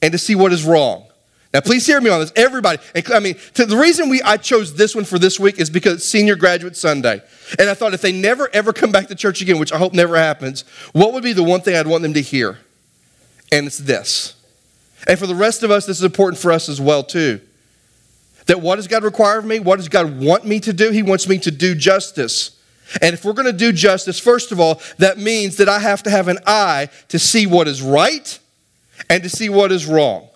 and 0.00 0.12
to 0.12 0.18
see 0.18 0.34
what 0.34 0.52
is 0.52 0.64
wrong. 0.64 1.06
Now, 1.52 1.60
please 1.60 1.86
hear 1.86 2.00
me 2.00 2.08
on 2.08 2.20
this, 2.20 2.32
everybody. 2.34 2.78
I 3.12 3.20
mean, 3.20 3.36
the 3.54 3.76
reason 3.76 4.08
we 4.08 4.22
I 4.22 4.38
chose 4.38 4.74
this 4.74 4.94
one 4.94 5.04
for 5.04 5.18
this 5.18 5.38
week 5.38 5.58
is 5.58 5.68
because 5.68 6.06
Senior 6.08 6.34
Graduate 6.34 6.76
Sunday, 6.76 7.20
and 7.58 7.68
I 7.68 7.74
thought 7.74 7.92
if 7.92 8.00
they 8.00 8.12
never 8.12 8.48
ever 8.54 8.72
come 8.72 8.90
back 8.90 9.08
to 9.08 9.14
church 9.14 9.42
again, 9.42 9.58
which 9.58 9.72
I 9.72 9.76
hope 9.76 9.92
never 9.92 10.16
happens, 10.16 10.62
what 10.92 11.12
would 11.12 11.22
be 11.22 11.34
the 11.34 11.42
one 11.42 11.60
thing 11.60 11.76
I'd 11.76 11.86
want 11.86 12.02
them 12.02 12.14
to 12.14 12.22
hear? 12.22 12.58
And 13.50 13.66
it's 13.66 13.76
this. 13.76 14.34
And 15.06 15.18
for 15.18 15.26
the 15.26 15.34
rest 15.34 15.62
of 15.62 15.70
us, 15.70 15.84
this 15.84 15.98
is 15.98 16.04
important 16.04 16.40
for 16.40 16.52
us 16.52 16.70
as 16.70 16.80
well 16.80 17.02
too. 17.02 17.40
That 18.46 18.60
what 18.60 18.76
does 18.76 18.88
God 18.88 19.04
require 19.04 19.38
of 19.38 19.44
me? 19.44 19.60
What 19.60 19.76
does 19.76 19.88
God 19.88 20.20
want 20.20 20.46
me 20.46 20.58
to 20.60 20.72
do? 20.72 20.90
He 20.90 21.02
wants 21.02 21.28
me 21.28 21.38
to 21.40 21.50
do 21.50 21.74
justice. 21.74 22.58
And 23.00 23.14
if 23.14 23.24
we're 23.24 23.34
going 23.34 23.46
to 23.46 23.52
do 23.52 23.72
justice, 23.72 24.18
first 24.18 24.52
of 24.52 24.60
all, 24.60 24.80
that 24.98 25.18
means 25.18 25.56
that 25.58 25.68
I 25.68 25.80
have 25.80 26.02
to 26.04 26.10
have 26.10 26.28
an 26.28 26.38
eye 26.46 26.88
to 27.08 27.18
see 27.18 27.46
what 27.46 27.68
is 27.68 27.82
right 27.82 28.38
and 29.08 29.22
to 29.22 29.28
see 29.28 29.48
what 29.48 29.70
is 29.70 29.86
wrong. 29.86 30.28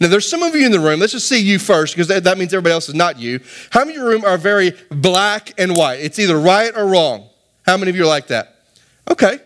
Now, 0.00 0.08
there's 0.08 0.28
some 0.28 0.42
of 0.42 0.54
you 0.54 0.64
in 0.64 0.72
the 0.72 0.80
room, 0.80 1.00
let's 1.00 1.12
just 1.12 1.28
see 1.28 1.40
you 1.40 1.58
first, 1.58 1.94
because 1.94 2.08
that, 2.08 2.38
means 2.38 2.52
everybody 2.52 2.72
else 2.72 2.88
is 2.88 2.94
not 2.94 3.18
you. 3.18 3.40
How 3.70 3.80
many 3.80 3.92
of 3.92 3.96
your 3.96 4.08
room 4.08 4.24
are 4.24 4.38
very 4.38 4.72
black 4.90 5.52
and 5.58 5.74
white? 5.74 6.00
It's 6.00 6.18
either 6.18 6.38
right 6.38 6.72
or 6.76 6.86
wrong. 6.86 7.28
How 7.66 7.76
many 7.76 7.90
of 7.90 7.96
you 7.96 8.04
are 8.04 8.08
like 8.08 8.28
that? 8.28 8.56
Okay, 9.10 9.40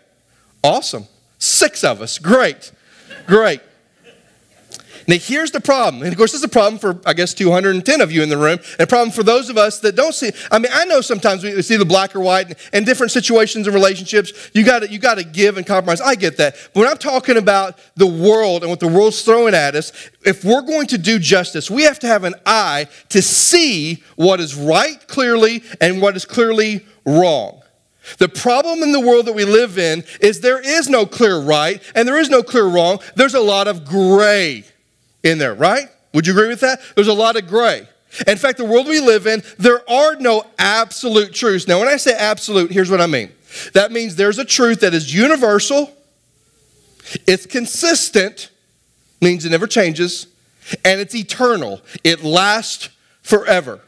awesome. 0.62 1.06
Six 1.38 1.84
of 1.84 2.00
us. 2.00 2.18
Great, 2.18 2.72
great. 3.26 3.60
Now, 5.08 5.16
here's 5.16 5.52
the 5.52 5.60
problem. 5.60 6.02
And 6.02 6.10
of 6.10 6.18
course, 6.18 6.32
this 6.32 6.40
is 6.40 6.44
a 6.44 6.48
problem 6.48 6.78
for, 6.78 7.00
I 7.06 7.12
guess, 7.12 7.32
210 7.34 8.00
of 8.00 8.10
you 8.10 8.22
in 8.22 8.28
the 8.28 8.36
room, 8.36 8.58
and 8.72 8.80
a 8.80 8.86
problem 8.86 9.10
for 9.12 9.22
those 9.22 9.48
of 9.48 9.56
us 9.56 9.78
that 9.80 9.94
don't 9.94 10.14
see. 10.14 10.32
I 10.50 10.58
mean, 10.58 10.72
I 10.74 10.84
know 10.84 11.00
sometimes 11.00 11.44
we 11.44 11.62
see 11.62 11.76
the 11.76 11.84
black 11.84 12.16
or 12.16 12.20
white 12.20 12.58
and 12.72 12.84
different 12.84 13.12
situations 13.12 13.66
and 13.66 13.74
relationships. 13.74 14.50
You 14.52 14.64
got 14.64 14.90
you 14.90 14.98
got 14.98 15.18
to 15.18 15.24
give 15.24 15.56
and 15.56 15.66
compromise. 15.66 16.00
I 16.00 16.16
get 16.16 16.36
that. 16.38 16.56
But 16.74 16.80
when 16.80 16.88
I'm 16.88 16.98
talking 16.98 17.36
about 17.36 17.78
the 17.94 18.06
world 18.06 18.62
and 18.62 18.70
what 18.70 18.80
the 18.80 18.88
world's 18.88 19.22
throwing 19.22 19.54
at 19.54 19.76
us, 19.76 19.92
if 20.24 20.44
we're 20.44 20.62
going 20.62 20.88
to 20.88 20.98
do 20.98 21.18
justice, 21.18 21.70
we 21.70 21.82
have 21.84 21.98
to 22.00 22.06
have 22.06 22.24
an 22.24 22.34
eye 22.44 22.88
to 23.10 23.22
see 23.22 24.02
what 24.16 24.40
is 24.40 24.54
right 24.56 25.06
clearly 25.06 25.62
and 25.80 26.02
what 26.02 26.16
is 26.16 26.24
clearly 26.24 26.84
wrong. 27.04 27.62
The 28.18 28.28
problem 28.28 28.82
in 28.82 28.92
the 28.92 29.00
world 29.00 29.26
that 29.26 29.34
we 29.34 29.44
live 29.44 29.78
in 29.78 30.04
is 30.20 30.40
there 30.40 30.60
is 30.60 30.88
no 30.88 31.06
clear 31.06 31.40
right 31.40 31.82
and 31.94 32.06
there 32.06 32.18
is 32.18 32.30
no 32.30 32.42
clear 32.42 32.66
wrong. 32.66 33.00
There's 33.16 33.34
a 33.34 33.40
lot 33.40 33.66
of 33.66 33.84
gray 33.84 34.64
in 35.22 35.38
there, 35.38 35.54
right? 35.54 35.88
Would 36.14 36.26
you 36.26 36.32
agree 36.32 36.48
with 36.48 36.60
that? 36.60 36.80
There's 36.94 37.08
a 37.08 37.12
lot 37.12 37.36
of 37.36 37.46
gray. 37.46 37.88
In 38.26 38.38
fact, 38.38 38.58
the 38.58 38.64
world 38.64 38.86
we 38.86 39.00
live 39.00 39.26
in, 39.26 39.42
there 39.58 39.88
are 39.90 40.16
no 40.16 40.44
absolute 40.58 41.34
truths. 41.34 41.68
Now, 41.68 41.78
when 41.78 41.88
I 41.88 41.96
say 41.96 42.12
absolute, 42.12 42.70
here's 42.70 42.90
what 42.90 43.00
I 43.00 43.06
mean 43.06 43.32
that 43.72 43.92
means 43.92 44.16
there's 44.16 44.38
a 44.38 44.44
truth 44.44 44.80
that 44.80 44.94
is 44.94 45.14
universal, 45.14 45.94
it's 47.26 47.46
consistent, 47.46 48.50
means 49.20 49.44
it 49.44 49.50
never 49.50 49.66
changes, 49.66 50.26
and 50.84 51.00
it's 51.00 51.14
eternal. 51.14 51.80
It 52.04 52.22
lasts 52.22 52.90
forever. 53.22 53.80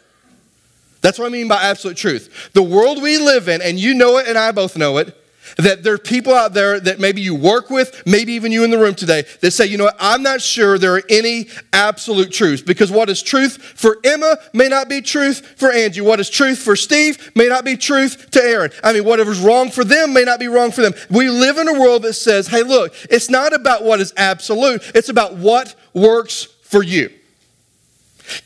That's 1.01 1.19
what 1.19 1.27
I 1.27 1.29
mean 1.29 1.49
by 1.49 1.63
absolute 1.63 1.97
truth. 1.97 2.51
The 2.53 2.63
world 2.63 3.03
we 3.03 3.19
live 3.19 3.49
in, 3.49 3.63
and 3.63 3.79
you 3.79 3.95
know 3.95 4.19
it 4.19 4.27
and 4.27 4.37
I 4.37 4.53
both 4.53 4.77
know 4.77 4.99
it, 4.99 5.17
that 5.57 5.83
there 5.83 5.95
are 5.95 5.99
people 5.99 6.35
out 6.35 6.55
there 6.55 6.78
that 6.81 7.00
maybe 7.00 7.21
you 7.21 7.35
work 7.35 7.71
with, 7.71 8.02
maybe 8.07 8.33
even 8.33 8.52
you 8.52 8.64
in 8.64 8.71
the 8.71 8.78
room 8.78 8.95
today, 8.95 9.25
that 9.40 9.50
say, 9.52 9.67
you 9.67 9.78
know 9.78 9.85
what, 9.85 9.97
I'm 9.99 10.23
not 10.23 10.40
sure 10.40 10.78
there 10.78 10.95
are 10.97 11.02
any 11.09 11.49
absolute 11.73 12.33
truths 12.33 12.62
because 12.62 12.90
what 12.90 13.09
is 13.09 13.23
truth 13.23 13.57
for 13.57 13.99
Emma 14.05 14.37
may 14.52 14.69
not 14.69 14.88
be 14.88 15.00
truth 15.00 15.55
for 15.57 15.71
Angie. 15.71 16.00
What 16.00 16.21
is 16.21 16.31
truth 16.31 16.59
for 16.59 16.76
Steve 16.76 17.33
may 17.35 17.49
not 17.49 17.64
be 17.64 17.76
truth 17.76 18.31
to 18.33 18.43
Aaron. 18.43 18.71
I 18.83 18.93
mean, 18.93 19.05
whatever's 19.05 19.40
wrong 19.40 19.71
for 19.71 19.85
them 19.85 20.12
may 20.12 20.25
not 20.25 20.38
be 20.38 20.49
wrong 20.49 20.71
for 20.71 20.83
them. 20.83 20.95
We 21.11 21.28
live 21.28 21.59
in 21.59 21.69
a 21.69 21.81
world 21.81 22.02
that 22.02 22.14
says, 22.14 22.49
hey, 22.49 22.62
look, 22.62 22.95
it's 23.11 23.31
not 23.31 23.52
about 23.52 23.85
what 23.85 24.00
is 24.00 24.12
absolute, 24.17 24.83
it's 24.95 25.09
about 25.09 25.37
what 25.37 25.75
works 25.95 26.45
for 26.62 26.83
you. 26.83 27.11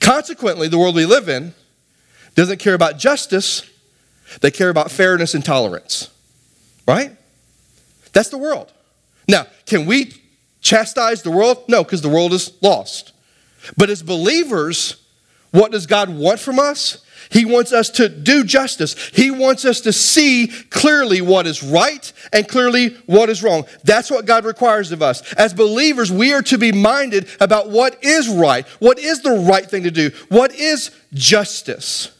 Consequently, 0.01 0.69
the 0.69 0.79
world 0.79 0.95
we 0.95 1.07
live 1.07 1.29
in 1.29 1.55
doesn't 2.35 2.59
care 2.59 2.75
about 2.75 2.99
justice, 2.99 3.69
they 4.41 4.51
care 4.51 4.71
about 4.71 4.91
fairness 4.91 5.35
and 5.35 5.45
tolerance. 5.45 6.11
Right? 6.87 7.17
That's 8.13 8.29
the 8.29 8.39
world. 8.39 8.73
Now, 9.29 9.47
can 9.67 9.87
we 9.87 10.13
chastise 10.61 11.23
the 11.23 11.31
world? 11.31 11.65
No, 11.69 11.83
because 11.85 12.03
the 12.03 12.09
world 12.09 12.33
is 12.33 12.53
lost. 12.63 13.13
But 13.77 13.91
as 13.91 14.03
believers, 14.03 14.97
what 15.51 15.73
does 15.73 15.87
God 15.87 16.09
want 16.09 16.41
from 16.41 16.59
us? 16.59 17.05
He 17.31 17.45
wants 17.47 17.73
us 17.73 17.89
to 17.91 18.09
do 18.09 18.45
justice. 18.45 18.95
He 19.09 19.31
wants 19.31 19.65
us 19.65 19.81
to 19.83 19.93
see 19.93 20.49
clearly 20.69 21.23
what 21.23 21.47
is 21.47 21.63
right 21.63 22.13
and 22.33 22.47
clearly 22.47 22.91
what 23.07 23.31
is 23.31 23.43
wrong. 23.43 23.65
That's 23.85 24.11
what 24.11 24.27
God 24.27 24.45
requires 24.45 24.93
of 24.93 25.01
us. 25.01 25.33
As 25.35 25.55
believers, 25.55 26.13
we 26.13 26.35
are 26.35 26.43
to 26.43 26.59
be 26.59 26.73
minded 26.73 27.29
about 27.41 27.71
what 27.71 28.05
is 28.05 28.29
right, 28.29 28.67
what 28.81 28.99
is 28.99 29.23
the 29.23 29.47
right 29.49 29.65
thing 29.65 29.85
to 29.85 29.91
do, 29.91 30.11
what 30.29 30.55
is 30.55 30.91
justice. 31.15 32.11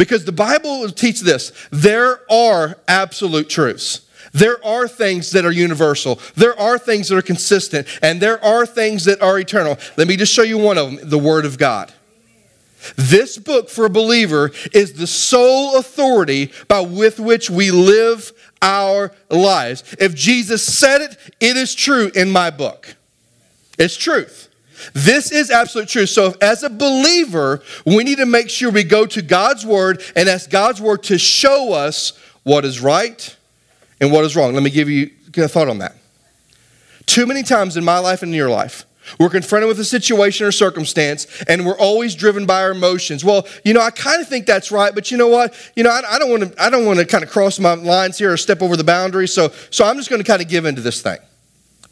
Because 0.00 0.24
the 0.24 0.32
Bible 0.32 0.88
teaches 0.88 1.20
this 1.20 1.52
there 1.70 2.20
are 2.32 2.78
absolute 2.88 3.50
truths. 3.50 4.00
There 4.32 4.64
are 4.64 4.88
things 4.88 5.32
that 5.32 5.44
are 5.44 5.52
universal. 5.52 6.18
There 6.36 6.58
are 6.58 6.78
things 6.78 7.08
that 7.08 7.18
are 7.18 7.22
consistent. 7.22 7.86
And 8.00 8.18
there 8.18 8.42
are 8.42 8.64
things 8.64 9.04
that 9.04 9.20
are 9.20 9.38
eternal. 9.38 9.76
Let 9.98 10.08
me 10.08 10.16
just 10.16 10.32
show 10.32 10.42
you 10.42 10.56
one 10.56 10.78
of 10.78 10.90
them 10.96 11.10
the 11.10 11.18
Word 11.18 11.44
of 11.44 11.58
God. 11.58 11.92
This 12.96 13.36
book 13.36 13.68
for 13.68 13.84
a 13.84 13.90
believer 13.90 14.52
is 14.72 14.94
the 14.94 15.06
sole 15.06 15.76
authority 15.76 16.50
by 16.66 16.80
with 16.80 17.20
which 17.20 17.50
we 17.50 17.70
live 17.70 18.32
our 18.62 19.12
lives. 19.28 19.84
If 19.98 20.14
Jesus 20.14 20.62
said 20.62 21.02
it, 21.02 21.18
it 21.40 21.58
is 21.58 21.74
true 21.74 22.10
in 22.14 22.30
my 22.30 22.48
book. 22.48 22.94
It's 23.78 23.98
truth. 23.98 24.49
This 24.92 25.32
is 25.32 25.50
absolute 25.50 25.88
truth. 25.88 26.08
So, 26.08 26.34
as 26.40 26.62
a 26.62 26.70
believer, 26.70 27.62
we 27.84 28.04
need 28.04 28.18
to 28.18 28.26
make 28.26 28.50
sure 28.50 28.70
we 28.70 28.84
go 28.84 29.06
to 29.06 29.22
God's 29.22 29.64
word 29.64 30.02
and 30.16 30.28
ask 30.28 30.50
God's 30.50 30.80
word 30.80 31.02
to 31.04 31.18
show 31.18 31.72
us 31.72 32.18
what 32.42 32.64
is 32.64 32.80
right 32.80 33.36
and 34.00 34.12
what 34.12 34.24
is 34.24 34.36
wrong. 34.36 34.54
Let 34.54 34.62
me 34.62 34.70
give 34.70 34.88
you 34.88 35.10
a 35.36 35.48
thought 35.48 35.68
on 35.68 35.78
that. 35.78 35.96
Too 37.06 37.26
many 37.26 37.42
times 37.42 37.76
in 37.76 37.84
my 37.84 37.98
life 37.98 38.22
and 38.22 38.30
in 38.30 38.36
your 38.36 38.50
life, 38.50 38.84
we're 39.18 39.30
confronted 39.30 39.68
with 39.68 39.80
a 39.80 39.84
situation 39.84 40.46
or 40.46 40.52
circumstance, 40.52 41.26
and 41.48 41.66
we're 41.66 41.78
always 41.78 42.14
driven 42.14 42.46
by 42.46 42.62
our 42.62 42.70
emotions. 42.70 43.24
Well, 43.24 43.46
you 43.64 43.74
know, 43.74 43.80
I 43.80 43.90
kind 43.90 44.20
of 44.20 44.28
think 44.28 44.46
that's 44.46 44.70
right, 44.70 44.94
but 44.94 45.10
you 45.10 45.16
know 45.16 45.26
what? 45.28 45.54
You 45.74 45.82
know, 45.82 45.90
I 45.90 46.18
don't 46.18 46.30
want 46.30 46.42
to. 46.52 46.62
I 46.62 46.70
don't 46.70 46.86
want 46.86 46.98
to 47.00 47.06
kind 47.06 47.24
of 47.24 47.30
cross 47.30 47.58
my 47.58 47.74
lines 47.74 48.18
here 48.18 48.32
or 48.32 48.36
step 48.36 48.62
over 48.62 48.76
the 48.76 48.84
boundary. 48.84 49.26
So, 49.26 49.52
so 49.70 49.84
I'm 49.84 49.96
just 49.96 50.10
going 50.10 50.22
to 50.22 50.26
kind 50.26 50.40
of 50.40 50.48
give 50.48 50.64
into 50.64 50.80
this 50.80 51.02
thing. 51.02 51.18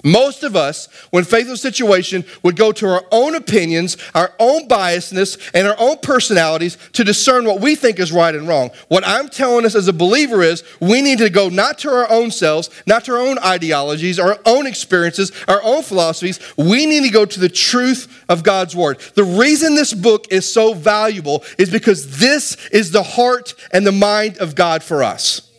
Most 0.05 0.45
of 0.45 0.55
us, 0.55 0.87
when 1.11 1.25
faced 1.25 1.47
with 1.47 1.55
a 1.55 1.57
situation, 1.57 2.25
would 2.45 2.57
go 2.57 2.71
to 2.71 2.87
our 2.87 3.05
own 3.11 3.35
opinions, 3.35 3.97
our 4.15 4.33
own 4.39 4.69
biasness, 4.69 5.51
and 5.53 5.67
our 5.67 5.75
own 5.77 5.99
personalities 5.99 6.79
to 6.93 7.03
discern 7.03 7.45
what 7.45 7.61
we 7.61 7.75
think 7.75 7.99
is 7.99 8.13
right 8.13 8.35
and 8.35 8.47
wrong. 8.47 8.71
What 8.87 9.05
I'm 9.05 9.29
telling 9.29 9.67
us 9.67 9.75
as 9.75 9.89
a 9.89 9.93
believer 9.93 10.41
is 10.41 10.63
we 10.81 11.03
need 11.03 11.19
to 11.19 11.31
go 11.31 11.49
not 11.49 11.79
to 11.79 11.91
our 11.91 12.09
own 12.11 12.31
selves, 12.31 12.71
not 12.87 13.07
to 13.07 13.13
our 13.13 13.19
own 13.19 13.41
ideologies, 13.41 14.21
our 14.21 14.39
own 14.47 14.69
experiences, 14.69 15.33
our 15.49 15.61
own 15.65 15.83
philosophies. 15.83 16.39
We 16.57 16.87
need 16.87 17.03
to 17.03 17.11
go 17.11 17.25
to 17.25 17.41
the 17.41 17.49
truth 17.49 18.25
of 18.29 18.45
God's 18.45 18.77
Word. 18.77 19.01
The 19.15 19.25
reason 19.25 19.75
this 19.75 19.93
book 19.93 20.27
is 20.31 20.51
so 20.51 20.75
valuable 20.75 21.43
is 21.59 21.71
because 21.71 22.19
this 22.19 22.57
is 22.69 22.93
the 22.93 23.03
heart 23.03 23.55
and 23.73 23.85
the 23.85 23.91
mind 23.91 24.39
of 24.39 24.55
God 24.55 24.85
for 24.85 25.03
us. 25.03 25.51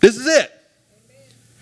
This 0.00 0.16
is 0.16 0.26
it. 0.26 0.59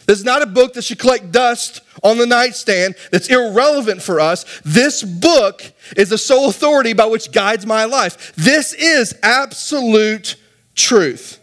This 0.08 0.20
is 0.20 0.24
not 0.24 0.40
a 0.40 0.46
book 0.46 0.72
that 0.72 0.84
should 0.84 0.98
collect 0.98 1.32
dust 1.32 1.82
on 2.02 2.16
the 2.16 2.24
nightstand 2.24 2.94
that's 3.12 3.28
irrelevant 3.28 4.00
for 4.00 4.20
us. 4.20 4.46
This 4.64 5.02
book 5.02 5.62
is 5.98 6.08
the 6.08 6.16
sole 6.16 6.48
authority 6.48 6.94
by 6.94 7.04
which 7.04 7.30
guides 7.30 7.66
my 7.66 7.84
life. 7.84 8.34
This 8.34 8.72
is 8.72 9.14
absolute 9.22 10.36
truth. 10.74 11.38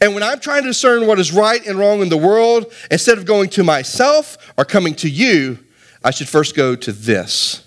And 0.00 0.14
when 0.14 0.22
I'm 0.22 0.40
trying 0.40 0.62
to 0.62 0.68
discern 0.68 1.06
what 1.06 1.18
is 1.18 1.32
right 1.32 1.64
and 1.66 1.78
wrong 1.78 2.00
in 2.00 2.08
the 2.08 2.16
world, 2.16 2.72
instead 2.90 3.18
of 3.18 3.26
going 3.26 3.50
to 3.50 3.62
myself 3.62 4.38
or 4.56 4.64
coming 4.64 4.94
to 4.94 5.10
you, 5.10 5.58
I 6.02 6.12
should 6.12 6.30
first 6.30 6.56
go 6.56 6.74
to 6.74 6.92
this. 6.92 7.62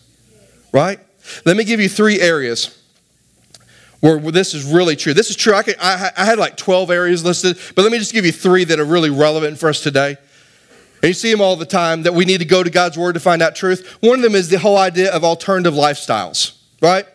Right? 0.73 0.99
Let 1.45 1.55
me 1.55 1.63
give 1.63 1.79
you 1.79 1.87
three 1.87 2.19
areas 2.19 2.81
where 4.05 4.31
this 4.31 4.53
is 4.53 4.63
really 4.63 4.95
true. 4.95 5.15
This 5.15 5.31
is 5.31 5.35
true. 5.35 5.55
I, 5.55 5.63
could, 5.63 5.77
I, 5.79 6.11
I, 6.15 6.25
had 6.25 6.37
like 6.37 6.57
12 6.57 6.91
areas 6.91 7.25
listed, 7.25 7.57
but 7.73 7.81
let 7.81 7.91
me 7.91 7.97
just 7.97 8.13
give 8.13 8.23
you 8.23 8.31
three 8.31 8.63
that 8.65 8.79
are 8.79 8.85
really 8.85 9.09
relevant 9.09 9.57
for 9.57 9.67
us 9.67 9.81
today. 9.81 10.17
And 11.01 11.07
you 11.09 11.13
see 11.13 11.31
them 11.31 11.41
all 11.41 11.55
the 11.55 11.65
time 11.65 12.03
that 12.03 12.13
we 12.13 12.23
need 12.23 12.37
to 12.37 12.45
go 12.45 12.61
to 12.61 12.69
God's 12.69 12.99
Word 12.99 13.13
to 13.13 13.19
find 13.19 13.41
out 13.41 13.55
truth. 13.55 13.97
One 14.01 14.19
of 14.19 14.21
them 14.21 14.35
is 14.35 14.49
the 14.49 14.59
whole 14.59 14.77
idea 14.77 15.11
of 15.11 15.23
alternative 15.23 15.73
lifestyles, 15.73 16.55
right? 16.81 17.07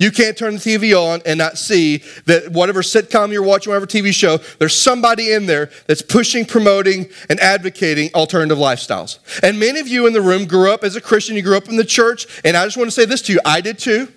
You 0.00 0.10
can't 0.10 0.36
turn 0.36 0.54
the 0.54 0.58
TV 0.58 0.96
on 0.96 1.22
and 1.26 1.38
not 1.38 1.58
see 1.58 1.98
that 2.26 2.50
whatever 2.50 2.82
sitcom 2.82 3.30
you're 3.30 3.42
watching, 3.44 3.70
whatever 3.70 3.86
TV 3.86 4.12
show, 4.12 4.38
there's 4.58 4.80
somebody 4.80 5.32
in 5.32 5.46
there 5.46 5.70
that's 5.86 6.02
pushing, 6.02 6.44
promoting, 6.44 7.08
and 7.30 7.38
advocating 7.38 8.10
alternative 8.14 8.58
lifestyles. 8.58 9.18
And 9.42 9.60
many 9.60 9.78
of 9.78 9.86
you 9.86 10.08
in 10.08 10.12
the 10.12 10.22
room 10.22 10.46
grew 10.46 10.72
up 10.72 10.82
as 10.82 10.96
a 10.96 11.00
Christian, 11.00 11.36
you 11.36 11.42
grew 11.42 11.56
up 11.56 11.68
in 11.68 11.76
the 11.76 11.84
church, 11.84 12.26
and 12.44 12.56
I 12.56 12.64
just 12.64 12.76
want 12.76 12.88
to 12.88 12.92
say 12.92 13.04
this 13.04 13.22
to 13.22 13.32
you 13.32 13.40
I 13.44 13.60
did 13.60 13.78
too. 13.78 14.08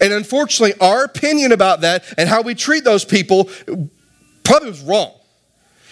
And 0.00 0.12
unfortunately, 0.12 0.78
our 0.80 1.04
opinion 1.04 1.52
about 1.52 1.82
that 1.82 2.04
and 2.18 2.28
how 2.28 2.42
we 2.42 2.54
treat 2.54 2.84
those 2.84 3.04
people 3.04 3.48
probably 4.44 4.70
was 4.70 4.82
wrong. 4.82 5.12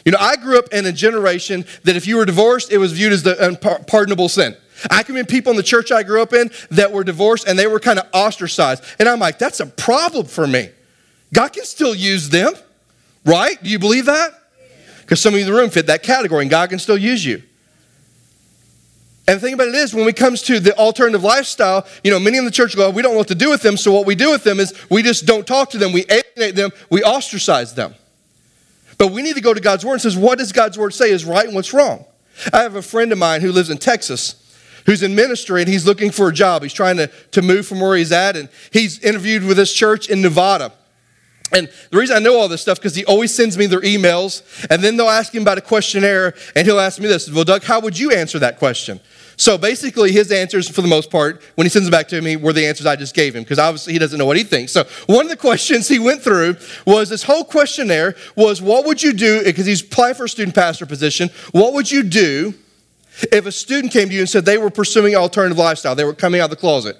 You 0.04 0.12
know, 0.12 0.18
I 0.20 0.36
grew 0.36 0.58
up 0.58 0.72
in 0.72 0.86
a 0.86 0.92
generation 0.92 1.64
that 1.84 1.96
if 1.96 2.06
you 2.06 2.16
were 2.16 2.24
divorced, 2.24 2.72
it 2.72 2.78
was 2.78 2.92
viewed 2.92 3.12
as 3.12 3.22
the 3.22 3.44
unpardonable 3.44 4.28
sin. 4.28 4.56
I 4.90 5.02
can 5.02 5.14
remember 5.14 5.30
people 5.30 5.50
in 5.50 5.56
the 5.56 5.62
church 5.62 5.90
I 5.90 6.02
grew 6.02 6.22
up 6.22 6.32
in 6.32 6.50
that 6.70 6.92
were 6.92 7.04
divorced 7.04 7.48
and 7.48 7.58
they 7.58 7.66
were 7.66 7.80
kind 7.80 7.98
of 7.98 8.06
ostracized. 8.12 8.84
And 8.98 9.08
I'm 9.08 9.18
like, 9.18 9.38
that's 9.38 9.60
a 9.60 9.66
problem 9.66 10.26
for 10.26 10.46
me. 10.46 10.70
God 11.34 11.52
can 11.52 11.64
still 11.64 11.94
use 11.94 12.28
them, 12.28 12.52
right? 13.24 13.62
Do 13.62 13.68
you 13.68 13.78
believe 13.78 14.06
that? 14.06 14.30
Because 15.00 15.20
some 15.20 15.34
of 15.34 15.40
you 15.40 15.46
in 15.46 15.52
the 15.52 15.58
room 15.58 15.70
fit 15.70 15.86
that 15.86 16.02
category 16.02 16.42
and 16.42 16.50
God 16.50 16.70
can 16.70 16.78
still 16.78 16.98
use 16.98 17.24
you. 17.24 17.42
And 19.28 19.36
the 19.36 19.40
thing 19.40 19.52
about 19.52 19.68
it 19.68 19.74
is, 19.74 19.94
when 19.94 20.08
it 20.08 20.16
comes 20.16 20.40
to 20.44 20.58
the 20.58 20.74
alternative 20.78 21.22
lifestyle, 21.22 21.86
you 22.02 22.10
know, 22.10 22.18
many 22.18 22.38
in 22.38 22.46
the 22.46 22.50
church 22.50 22.74
go, 22.74 22.88
we 22.88 23.02
don't 23.02 23.12
know 23.12 23.18
what 23.18 23.28
to 23.28 23.34
do 23.34 23.50
with 23.50 23.60
them. 23.60 23.76
So 23.76 23.92
what 23.92 24.06
we 24.06 24.14
do 24.14 24.30
with 24.30 24.42
them 24.42 24.58
is 24.58 24.72
we 24.88 25.02
just 25.02 25.26
don't 25.26 25.46
talk 25.46 25.68
to 25.70 25.78
them. 25.78 25.92
We 25.92 26.06
alienate 26.08 26.56
them. 26.56 26.70
We 26.88 27.04
ostracize 27.04 27.74
them. 27.74 27.94
But 28.96 29.08
we 29.08 29.20
need 29.20 29.36
to 29.36 29.42
go 29.42 29.52
to 29.52 29.60
God's 29.60 29.84
word 29.84 29.92
and 29.92 30.02
says, 30.02 30.16
what 30.16 30.38
does 30.38 30.50
God's 30.50 30.78
word 30.78 30.94
say 30.94 31.10
is 31.10 31.26
right 31.26 31.44
and 31.44 31.54
what's 31.54 31.74
wrong? 31.74 32.06
I 32.54 32.62
have 32.62 32.74
a 32.74 32.82
friend 32.82 33.12
of 33.12 33.18
mine 33.18 33.42
who 33.42 33.52
lives 33.52 33.68
in 33.68 33.78
Texas 33.78 34.44
who's 34.86 35.02
in 35.02 35.14
ministry 35.14 35.60
and 35.60 35.68
he's 35.68 35.84
looking 35.84 36.10
for 36.10 36.28
a 36.28 36.32
job. 36.32 36.62
He's 36.62 36.72
trying 36.72 36.96
to, 36.96 37.08
to 37.32 37.42
move 37.42 37.66
from 37.66 37.78
where 37.78 37.94
he's 37.94 38.10
at. 38.10 38.38
And 38.38 38.48
he's 38.72 38.98
interviewed 39.00 39.44
with 39.44 39.58
this 39.58 39.70
church 39.70 40.08
in 40.08 40.22
Nevada. 40.22 40.72
And 41.52 41.70
the 41.90 41.98
reason 41.98 42.16
I 42.16 42.20
know 42.20 42.38
all 42.38 42.48
this 42.48 42.62
stuff 42.62 42.78
because 42.78 42.94
he 42.94 43.04
always 43.04 43.34
sends 43.34 43.56
me 43.56 43.66
their 43.66 43.80
emails, 43.80 44.42
and 44.70 44.82
then 44.82 44.96
they'll 44.96 45.08
ask 45.08 45.34
him 45.34 45.42
about 45.42 45.58
a 45.58 45.62
questionnaire, 45.62 46.34
and 46.54 46.66
he'll 46.66 46.80
ask 46.80 47.00
me 47.00 47.06
this: 47.06 47.30
"Well, 47.30 47.44
Doug, 47.44 47.64
how 47.64 47.80
would 47.80 47.98
you 47.98 48.10
answer 48.10 48.38
that 48.40 48.58
question?" 48.58 49.00
So 49.38 49.56
basically, 49.56 50.10
his 50.10 50.32
answers, 50.32 50.68
for 50.68 50.82
the 50.82 50.88
most 50.88 51.12
part, 51.12 51.40
when 51.54 51.64
he 51.64 51.68
sends 51.68 51.86
them 51.86 51.92
back 51.92 52.08
to 52.08 52.20
me, 52.20 52.34
were 52.34 52.52
the 52.52 52.66
answers 52.66 52.86
I 52.86 52.96
just 52.96 53.14
gave 53.14 53.36
him, 53.36 53.44
because 53.44 53.60
obviously 53.60 53.92
he 53.92 53.98
doesn't 53.98 54.18
know 54.18 54.26
what 54.26 54.36
he 54.36 54.42
thinks. 54.42 54.72
So 54.72 54.84
one 55.06 55.24
of 55.24 55.30
the 55.30 55.36
questions 55.36 55.86
he 55.86 56.00
went 56.00 56.22
through 56.22 56.56
was 56.84 57.08
this 57.08 57.22
whole 57.22 57.44
questionnaire 57.44 58.16
was, 58.34 58.60
what 58.60 58.84
would 58.84 59.00
you 59.00 59.12
do, 59.12 59.44
because 59.44 59.64
he's 59.64 59.80
applying 59.80 60.16
for 60.16 60.24
a 60.24 60.28
student 60.28 60.56
pastor 60.56 60.86
position, 60.86 61.30
what 61.52 61.72
would 61.72 61.88
you 61.88 62.02
do 62.02 62.52
if 63.32 63.46
a 63.46 63.52
student 63.52 63.92
came 63.92 64.08
to 64.08 64.14
you 64.14 64.20
and 64.20 64.28
said 64.28 64.44
they 64.44 64.58
were 64.58 64.70
pursuing 64.70 65.14
alternative 65.14 65.56
lifestyle, 65.56 65.94
they 65.94 66.04
were 66.04 66.14
coming 66.14 66.40
out 66.40 66.46
of 66.46 66.50
the 66.50 66.56
closet? 66.56 66.96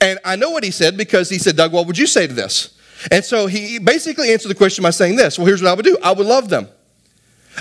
And 0.00 0.18
I 0.24 0.36
know 0.36 0.50
what 0.50 0.64
he 0.64 0.70
said 0.70 0.96
because 0.96 1.28
he 1.28 1.38
said, 1.38 1.56
Doug, 1.56 1.72
what 1.72 1.86
would 1.86 1.98
you 1.98 2.06
say 2.06 2.26
to 2.26 2.32
this? 2.32 2.74
And 3.10 3.22
so 3.22 3.46
he 3.46 3.78
basically 3.78 4.32
answered 4.32 4.48
the 4.48 4.54
question 4.54 4.82
by 4.82 4.90
saying 4.90 5.16
this 5.16 5.38
Well, 5.38 5.46
here's 5.46 5.62
what 5.62 5.68
I 5.70 5.74
would 5.74 5.84
do 5.84 5.98
I 6.02 6.12
would 6.12 6.26
love 6.26 6.48
them. 6.48 6.68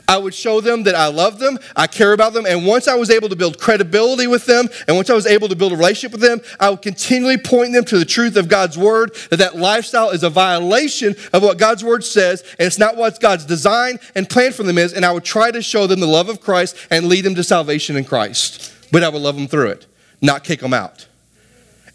I 0.07 0.17
would 0.17 0.33
show 0.33 0.61
them 0.61 0.83
that 0.83 0.95
I 0.95 1.07
love 1.07 1.39
them, 1.39 1.57
I 1.75 1.87
care 1.87 2.13
about 2.13 2.33
them, 2.33 2.45
and 2.45 2.65
once 2.65 2.87
I 2.87 2.95
was 2.95 3.09
able 3.09 3.29
to 3.29 3.35
build 3.35 3.59
credibility 3.59 4.27
with 4.27 4.45
them, 4.45 4.67
and 4.87 4.95
once 4.95 5.09
I 5.09 5.13
was 5.13 5.25
able 5.25 5.47
to 5.47 5.55
build 5.55 5.71
a 5.71 5.75
relationship 5.75 6.11
with 6.11 6.21
them, 6.21 6.41
I 6.59 6.69
would 6.69 6.81
continually 6.81 7.37
point 7.37 7.73
them 7.73 7.85
to 7.85 7.97
the 7.97 8.05
truth 8.05 8.35
of 8.35 8.49
God's 8.49 8.77
word, 8.77 9.15
that 9.29 9.37
that 9.37 9.55
lifestyle 9.55 10.09
is 10.09 10.23
a 10.23 10.29
violation 10.29 11.15
of 11.33 11.43
what 11.43 11.57
God's 11.57 11.83
word 11.83 12.03
says, 12.03 12.41
and 12.59 12.67
it's 12.67 12.77
not 12.77 12.97
what 12.97 13.19
God's 13.19 13.45
design 13.45 13.99
and 14.15 14.29
plan 14.29 14.51
for 14.51 14.63
them 14.63 14.77
is, 14.77 14.93
and 14.93 15.05
I 15.05 15.11
would 15.11 15.23
try 15.23 15.51
to 15.51 15.61
show 15.61 15.87
them 15.87 15.99
the 15.99 16.07
love 16.07 16.29
of 16.29 16.41
Christ 16.41 16.75
and 16.89 17.07
lead 17.07 17.25
them 17.25 17.35
to 17.35 17.43
salvation 17.43 17.95
in 17.95 18.03
Christ. 18.03 18.73
But 18.91 19.03
I 19.03 19.09
would 19.09 19.21
love 19.21 19.35
them 19.35 19.47
through 19.47 19.69
it, 19.69 19.85
not 20.21 20.43
kick 20.43 20.59
them 20.59 20.73
out. 20.73 21.07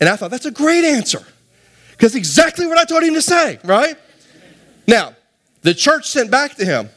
And 0.01 0.09
I 0.09 0.17
thought, 0.17 0.31
that's 0.31 0.47
a 0.47 0.51
great 0.51 0.85
answer, 0.85 1.25
because 1.93 2.15
exactly 2.15 2.67
what 2.67 2.79
I 2.79 2.85
told 2.85 3.03
him 3.03 3.15
to 3.15 3.23
say, 3.23 3.59
right? 3.65 3.97
Now, 4.87 5.15
the 5.63 5.75
church 5.75 6.09
sent 6.09 6.31
back 6.31 6.57
to 6.57 6.65
him 6.65 6.91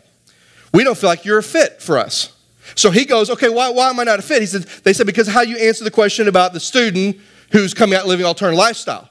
we 0.75 0.83
don't 0.83 0.97
feel 0.97 1.09
like 1.09 1.23
you're 1.23 1.37
a 1.37 1.43
fit 1.43 1.81
for 1.81 1.97
us. 1.97 2.35
So 2.75 2.91
he 2.91 3.05
goes, 3.05 3.29
okay, 3.29 3.47
why, 3.47 3.69
why 3.69 3.89
am 3.89 3.99
I 3.99 4.03
not 4.03 4.19
a 4.19 4.21
fit? 4.21 4.41
He 4.41 4.45
said, 4.45 4.63
they 4.83 4.91
said, 4.91 5.05
because 5.05 5.25
how 5.25 5.41
you 5.41 5.57
answer 5.57 5.85
the 5.85 5.91
question 5.91 6.27
about 6.27 6.51
the 6.51 6.59
student 6.59 7.17
who's 7.51 7.73
coming 7.73 7.97
out 7.97 8.07
living 8.07 8.25
alternative 8.25 8.57
lifestyle. 8.57 9.09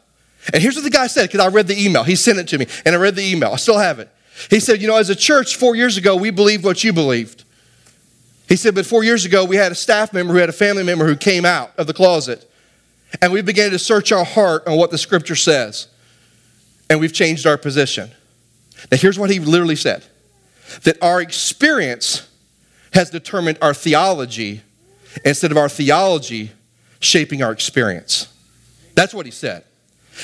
And 0.52 0.62
here's 0.62 0.75
what 0.75 0.85
the 0.85 0.90
guy 0.90 1.06
said, 1.06 1.30
because 1.30 1.40
I 1.40 1.49
read 1.49 1.66
the 1.66 1.83
email. 1.83 2.04
He 2.04 2.16
sent 2.16 2.38
it 2.38 2.49
to 2.49 2.59
me, 2.59 2.66
and 2.85 2.94
I 2.94 2.99
read 2.99 3.16
the 3.16 3.25
email. 3.25 3.52
I 3.52 3.56
still 3.56 3.78
have 3.78 3.99
it. 3.99 4.11
He 4.50 4.61
said, 4.61 4.83
you 4.83 4.88
know, 4.88 4.97
as 4.97 5.09
a 5.09 5.16
church 5.16 5.56
four 5.56 5.75
years 5.75 5.97
ago, 5.97 6.16
we 6.16 6.30
believed 6.30 6.64
what 6.64 6.85
you 6.85 6.92
believed. 6.92 7.44
He 8.47 8.56
said, 8.56 8.75
but 8.75 8.85
four 8.85 9.02
years 9.02 9.25
ago, 9.25 9.47
we 9.47 9.56
had 9.56 9.73
a 9.73 9.75
staff 9.75 10.12
member 10.12 10.35
who 10.35 10.40
had 10.40 10.50
a 10.50 10.52
family 10.52 10.83
member 10.83 11.06
who 11.06 11.16
came 11.16 11.47
out 11.47 11.73
of 11.78 11.87
the 11.87 11.94
closet. 11.94 12.47
And 13.23 13.33
we 13.33 13.40
began 13.40 13.71
to 13.71 13.78
search 13.78 14.12
our 14.12 14.25
heart 14.25 14.66
on 14.66 14.76
what 14.76 14.90
the 14.90 14.99
scripture 14.99 15.37
says. 15.37 15.88
And 16.90 17.00
we've 17.00 17.12
changed 17.14 17.47
our 17.47 17.56
position. 17.56 18.11
Now, 18.90 18.99
here's 18.99 19.18
what 19.18 19.30
he 19.30 19.38
literally 19.38 19.76
said 19.76 20.04
that 20.83 20.97
our 21.02 21.21
experience 21.21 22.28
has 22.92 23.11
determined 23.11 23.59
our 23.61 23.75
theology 23.75 24.62
instead 25.25 25.50
of 25.50 25.56
our 25.56 25.68
theology 25.68 26.50
shaping 27.00 27.42
our 27.42 27.52
experience. 27.52 28.33
That's 28.94 29.12
what 29.12 29.26
he 29.26 29.33
said. 29.33 29.64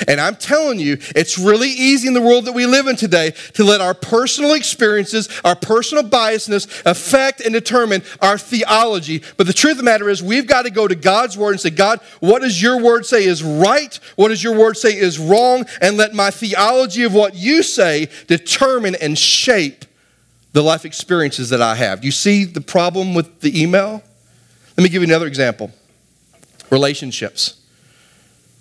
And 0.06 0.20
I'm 0.20 0.36
telling 0.36 0.78
you, 0.78 0.98
it's 1.16 1.38
really 1.38 1.68
easy 1.68 2.06
in 2.06 2.14
the 2.14 2.20
world 2.20 2.44
that 2.44 2.52
we 2.52 2.66
live 2.66 2.86
in 2.86 2.94
today 2.94 3.32
to 3.54 3.64
let 3.64 3.80
our 3.80 3.94
personal 3.94 4.54
experiences, 4.54 5.28
our 5.44 5.56
personal 5.56 6.04
biasness 6.04 6.82
affect 6.86 7.40
and 7.40 7.52
determine 7.52 8.02
our 8.22 8.38
theology. 8.38 9.22
But 9.36 9.48
the 9.48 9.52
truth 9.52 9.72
of 9.72 9.78
the 9.78 9.82
matter 9.82 10.08
is, 10.08 10.22
we've 10.22 10.46
got 10.46 10.62
to 10.62 10.70
go 10.70 10.86
to 10.86 10.94
God's 10.94 11.36
word 11.36 11.52
and 11.52 11.60
say, 11.60 11.70
God, 11.70 12.00
what 12.20 12.42
does 12.42 12.62
your 12.62 12.80
word 12.80 13.04
say 13.04 13.24
is 13.24 13.42
right? 13.42 13.98
What 14.16 14.28
does 14.28 14.44
your 14.44 14.56
word 14.56 14.76
say 14.76 14.96
is 14.96 15.18
wrong? 15.18 15.66
And 15.80 15.96
let 15.96 16.14
my 16.14 16.30
theology 16.30 17.02
of 17.02 17.12
what 17.12 17.34
you 17.34 17.62
say 17.62 18.08
determine 18.28 18.94
and 18.94 19.18
shape 19.18 19.84
the 20.52 20.62
life 20.62 20.84
experiences 20.84 21.50
that 21.50 21.62
I 21.62 21.74
have. 21.76 22.04
You 22.04 22.10
see 22.10 22.44
the 22.44 22.60
problem 22.60 23.14
with 23.14 23.40
the 23.40 23.60
email? 23.60 24.02
Let 24.76 24.84
me 24.84 24.88
give 24.88 25.02
you 25.02 25.08
another 25.08 25.26
example 25.26 25.70
relationships. 26.70 27.56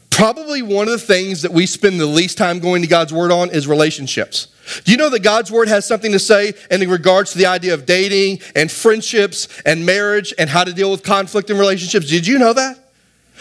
Probably 0.09 0.61
one 0.61 0.87
of 0.87 0.91
the 0.91 1.05
things 1.05 1.43
that 1.43 1.53
we 1.53 1.65
spend 1.65 1.99
the 1.99 2.05
least 2.05 2.37
time 2.37 2.59
going 2.59 2.81
to 2.81 2.87
God's 2.87 3.13
Word 3.13 3.31
on 3.31 3.51
is 3.51 3.67
relationships. 3.67 4.47
Do 4.83 4.91
you 4.91 4.97
know 4.97 5.09
that 5.09 5.23
God's 5.23 5.51
Word 5.51 5.67
has 5.67 5.87
something 5.87 6.11
to 6.11 6.19
say 6.19 6.53
in 6.69 6.89
regards 6.89 7.31
to 7.31 7.37
the 7.37 7.45
idea 7.45 7.73
of 7.73 7.85
dating 7.85 8.39
and 8.55 8.69
friendships 8.69 9.47
and 9.65 9.85
marriage 9.85 10.33
and 10.37 10.49
how 10.49 10.63
to 10.63 10.73
deal 10.73 10.91
with 10.91 11.03
conflict 11.03 11.49
in 11.49 11.57
relationships? 11.57 12.07
Did 12.07 12.27
you 12.27 12.37
know 12.37 12.53
that? 12.53 12.77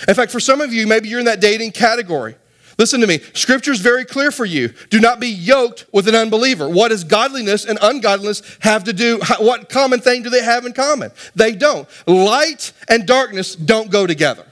In 0.06 0.14
fact, 0.14 0.30
for 0.30 0.38
some 0.38 0.60
of 0.60 0.72
you, 0.72 0.86
maybe 0.86 1.08
you're 1.08 1.18
in 1.18 1.24
that 1.24 1.40
dating 1.40 1.72
category. 1.72 2.36
Listen 2.78 3.00
to 3.00 3.08
me. 3.08 3.18
Scripture 3.34 3.72
is 3.72 3.80
very 3.80 4.04
clear 4.04 4.30
for 4.30 4.44
you. 4.44 4.68
Do 4.88 5.00
not 5.00 5.18
be 5.18 5.26
yoked 5.26 5.86
with 5.92 6.06
an 6.06 6.14
unbeliever. 6.14 6.68
What 6.68 6.88
does 6.88 7.02
godliness 7.02 7.64
and 7.64 7.76
ungodliness 7.82 8.40
have 8.60 8.84
to 8.84 8.92
do? 8.92 9.20
What 9.40 9.68
common 9.68 10.00
thing 10.00 10.22
do 10.22 10.30
they 10.30 10.44
have 10.44 10.64
in 10.64 10.72
common? 10.72 11.10
They 11.34 11.52
don't. 11.52 11.88
Light 12.06 12.72
and 12.88 13.04
darkness 13.04 13.56
don't 13.56 13.90
go 13.90 14.06
together. 14.06 14.46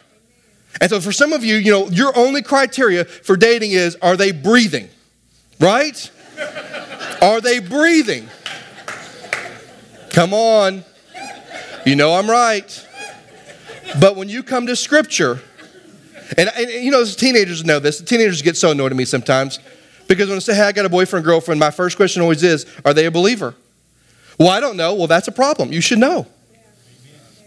And 0.80 0.90
so 0.90 1.00
for 1.00 1.12
some 1.12 1.32
of 1.32 1.44
you, 1.44 1.56
you 1.56 1.70
know, 1.70 1.88
your 1.88 2.16
only 2.18 2.42
criteria 2.42 3.04
for 3.04 3.36
dating 3.36 3.70
is 3.70 3.96
are 4.02 4.16
they 4.16 4.32
breathing? 4.32 4.88
Right? 5.60 6.10
are 7.22 7.40
they 7.40 7.60
breathing? 7.60 8.28
Come 10.10 10.34
on. 10.34 10.84
You 11.86 11.94
know 11.94 12.14
I'm 12.14 12.28
right. 12.28 12.86
But 14.00 14.16
when 14.16 14.28
you 14.28 14.42
come 14.42 14.66
to 14.66 14.74
scripture, 14.74 15.40
and, 16.36 16.50
and 16.56 16.70
you 16.70 16.90
know, 16.90 17.04
teenagers 17.04 17.64
know 17.64 17.78
this. 17.78 18.00
Teenagers 18.00 18.42
get 18.42 18.56
so 18.56 18.70
annoyed 18.70 18.92
at 18.92 18.96
me 18.96 19.04
sometimes 19.04 19.58
because 20.08 20.28
when 20.28 20.36
I 20.36 20.40
say, 20.40 20.54
hey, 20.54 20.62
I 20.62 20.72
got 20.72 20.86
a 20.86 20.88
boyfriend, 20.88 21.24
girlfriend, 21.24 21.58
my 21.58 21.70
first 21.70 21.96
question 21.96 22.22
always 22.22 22.42
is, 22.42 22.66
are 22.84 22.94
they 22.94 23.06
a 23.06 23.10
believer? 23.10 23.54
Well, 24.38 24.50
I 24.50 24.60
don't 24.60 24.76
know. 24.76 24.94
Well, 24.94 25.06
that's 25.06 25.28
a 25.28 25.32
problem. 25.32 25.72
You 25.72 25.80
should 25.80 25.98
know. 25.98 26.26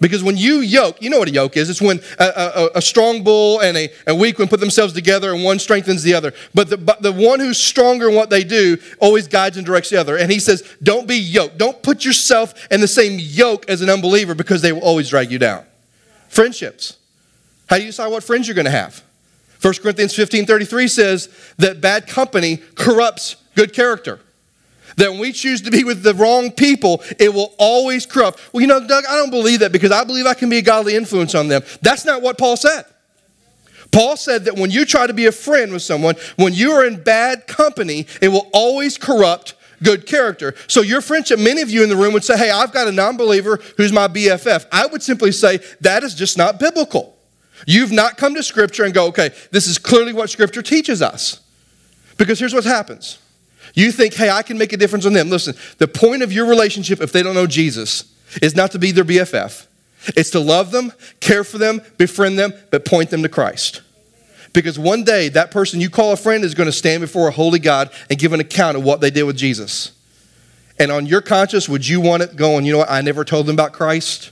Because 0.01 0.23
when 0.23 0.37
you 0.37 0.59
yoke, 0.59 1.01
you 1.01 1.09
know 1.09 1.19
what 1.19 1.27
a 1.27 1.31
yoke 1.31 1.57
is. 1.57 1.69
It's 1.69 1.81
when 1.81 1.99
a, 2.17 2.23
a, 2.23 2.69
a, 2.75 2.81
strong 2.81 3.21
bull 3.23 3.59
and 3.59 3.75
a, 3.75 3.89
a 4.07 4.15
weak 4.15 4.39
one 4.39 4.47
put 4.47 4.61
themselves 4.61 4.93
together 4.93 5.33
and 5.33 5.43
one 5.43 5.59
strengthens 5.59 6.03
the 6.03 6.13
other. 6.13 6.33
But 6.53 6.69
the, 6.69 6.77
but 6.77 7.01
the 7.01 7.11
one 7.11 7.41
who's 7.41 7.57
stronger 7.57 8.07
in 8.07 8.15
what 8.15 8.29
they 8.29 8.45
do 8.45 8.77
always 8.99 9.27
guides 9.27 9.57
and 9.57 9.65
directs 9.65 9.89
the 9.89 9.97
other. 9.97 10.17
And 10.17 10.31
he 10.31 10.39
says, 10.39 10.63
don't 10.81 11.05
be 11.05 11.17
yoked. 11.17 11.57
Don't 11.57 11.83
put 11.83 12.05
yourself 12.05 12.53
in 12.71 12.79
the 12.79 12.87
same 12.87 13.19
yoke 13.19 13.69
as 13.69 13.81
an 13.81 13.89
unbeliever 13.89 14.35
because 14.35 14.61
they 14.61 14.71
will 14.71 14.83
always 14.83 15.09
drag 15.09 15.31
you 15.31 15.39
down. 15.39 15.65
Friendships. 16.29 16.98
How 17.69 17.77
do 17.77 17.83
you 17.83 17.89
decide 17.89 18.07
what 18.07 18.23
friends 18.23 18.47
you're 18.47 18.55
going 18.55 18.65
to 18.65 18.71
have? 18.71 19.03
1 19.61 19.73
Corinthians 19.75 20.15
15 20.15 20.45
33 20.45 20.87
says 20.87 21.53
that 21.57 21.81
bad 21.81 22.07
company 22.07 22.57
corrupts 22.75 23.35
good 23.55 23.73
character 23.73 24.19
that 24.99 25.11
when 25.11 25.19
we 25.19 25.31
choose 25.31 25.61
to 25.61 25.71
be 25.71 25.83
with 25.83 26.03
the 26.03 26.13
wrong 26.13 26.51
people, 26.51 27.01
it 27.17 27.33
will 27.33 27.53
always 27.57 28.05
corrupt. 28.05 28.39
Well, 28.53 28.61
you 28.61 28.67
know, 28.67 28.85
Doug, 28.85 29.05
I 29.09 29.15
don't 29.15 29.29
believe 29.29 29.61
that 29.61 29.71
because 29.71 29.91
I 29.91 30.03
believe 30.03 30.25
I 30.25 30.33
can 30.33 30.49
be 30.49 30.57
a 30.57 30.61
godly 30.61 30.95
influence 30.95 31.35
on 31.35 31.47
them. 31.47 31.61
That's 31.81 32.05
not 32.05 32.21
what 32.21 32.37
Paul 32.37 32.57
said. 32.57 32.83
Paul 33.91 34.17
said 34.17 34.45
that 34.45 34.55
when 34.55 34.69
you 34.69 34.85
try 34.85 35.07
to 35.07 35.13
be 35.13 35.25
a 35.25 35.31
friend 35.31 35.71
with 35.71 35.81
someone, 35.81 36.15
when 36.35 36.53
you 36.53 36.71
are 36.71 36.85
in 36.85 37.01
bad 37.01 37.47
company, 37.47 38.05
it 38.21 38.27
will 38.27 38.47
always 38.53 38.97
corrupt 38.97 39.55
good 39.81 40.05
character. 40.05 40.53
So, 40.67 40.81
your 40.81 41.01
friendship, 41.01 41.39
many 41.39 41.61
of 41.61 41.71
you 41.71 41.81
in 41.81 41.89
the 41.89 41.95
room 41.95 42.13
would 42.13 42.23
say, 42.23 42.37
Hey, 42.37 42.51
I've 42.51 42.71
got 42.71 42.87
a 42.87 42.91
non 42.91 43.17
believer 43.17 43.59
who's 43.77 43.91
my 43.91 44.07
BFF. 44.07 44.67
I 44.71 44.85
would 44.85 45.01
simply 45.01 45.31
say, 45.31 45.59
That 45.81 46.03
is 46.03 46.13
just 46.13 46.37
not 46.37 46.59
biblical. 46.59 47.15
You've 47.67 47.91
not 47.91 48.17
come 48.17 48.35
to 48.35 48.43
Scripture 48.43 48.83
and 48.83 48.93
go, 48.93 49.07
Okay, 49.07 49.31
this 49.51 49.67
is 49.67 49.77
clearly 49.77 50.13
what 50.13 50.29
Scripture 50.29 50.61
teaches 50.61 51.01
us. 51.01 51.41
Because 52.17 52.39
here's 52.39 52.53
what 52.53 52.65
happens 52.65 53.17
you 53.73 53.91
think, 53.91 54.13
hey, 54.13 54.29
I 54.29 54.41
can 54.41 54.57
make 54.57 54.73
a 54.73 54.77
difference 54.77 55.05
on 55.05 55.13
them. 55.13 55.29
Listen, 55.29 55.55
the 55.77 55.87
point 55.87 56.23
of 56.23 56.33
your 56.33 56.47
relationship, 56.47 57.01
if 57.01 57.11
they 57.11 57.23
don't 57.23 57.35
know 57.35 57.47
Jesus, 57.47 58.11
is 58.41 58.55
not 58.55 58.71
to 58.71 58.79
be 58.79 58.91
their 58.91 59.03
BFF. 59.03 59.67
It's 60.15 60.31
to 60.31 60.39
love 60.39 60.71
them, 60.71 60.93
care 61.19 61.43
for 61.43 61.57
them, 61.57 61.81
befriend 61.97 62.39
them, 62.39 62.53
but 62.71 62.85
point 62.85 63.09
them 63.09 63.21
to 63.23 63.29
Christ. 63.29 63.81
Because 64.53 64.79
one 64.79 65.03
day, 65.03 65.29
that 65.29 65.51
person 65.51 65.79
you 65.79 65.89
call 65.89 66.11
a 66.11 66.17
friend 66.17 66.43
is 66.43 66.55
going 66.55 66.65
to 66.65 66.73
stand 66.73 67.01
before 67.01 67.27
a 67.27 67.31
holy 67.31 67.59
God 67.59 67.91
and 68.09 68.17
give 68.17 68.33
an 68.33 68.39
account 68.39 68.77
of 68.77 68.83
what 68.83 69.01
they 69.01 69.11
did 69.11 69.23
with 69.23 69.37
Jesus. 69.37 69.91
And 70.79 70.91
on 70.91 71.05
your 71.05 71.21
conscience, 71.21 71.67
would 71.69 71.87
you 71.87 72.01
want 72.01 72.23
it 72.23 72.35
going, 72.35 72.65
you 72.65 72.71
know 72.71 72.79
what, 72.79 72.89
I 72.89 73.01
never 73.01 73.23
told 73.23 73.45
them 73.45 73.55
about 73.55 73.73
Christ? 73.73 74.31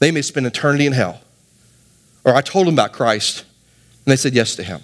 They 0.00 0.10
may 0.10 0.22
spend 0.22 0.46
eternity 0.46 0.86
in 0.86 0.92
hell. 0.92 1.20
Or 2.26 2.34
I 2.34 2.42
told 2.42 2.66
them 2.66 2.74
about 2.74 2.92
Christ, 2.92 3.44
and 4.04 4.12
they 4.12 4.16
said 4.16 4.34
yes 4.34 4.56
to 4.56 4.64
him. 4.64 4.82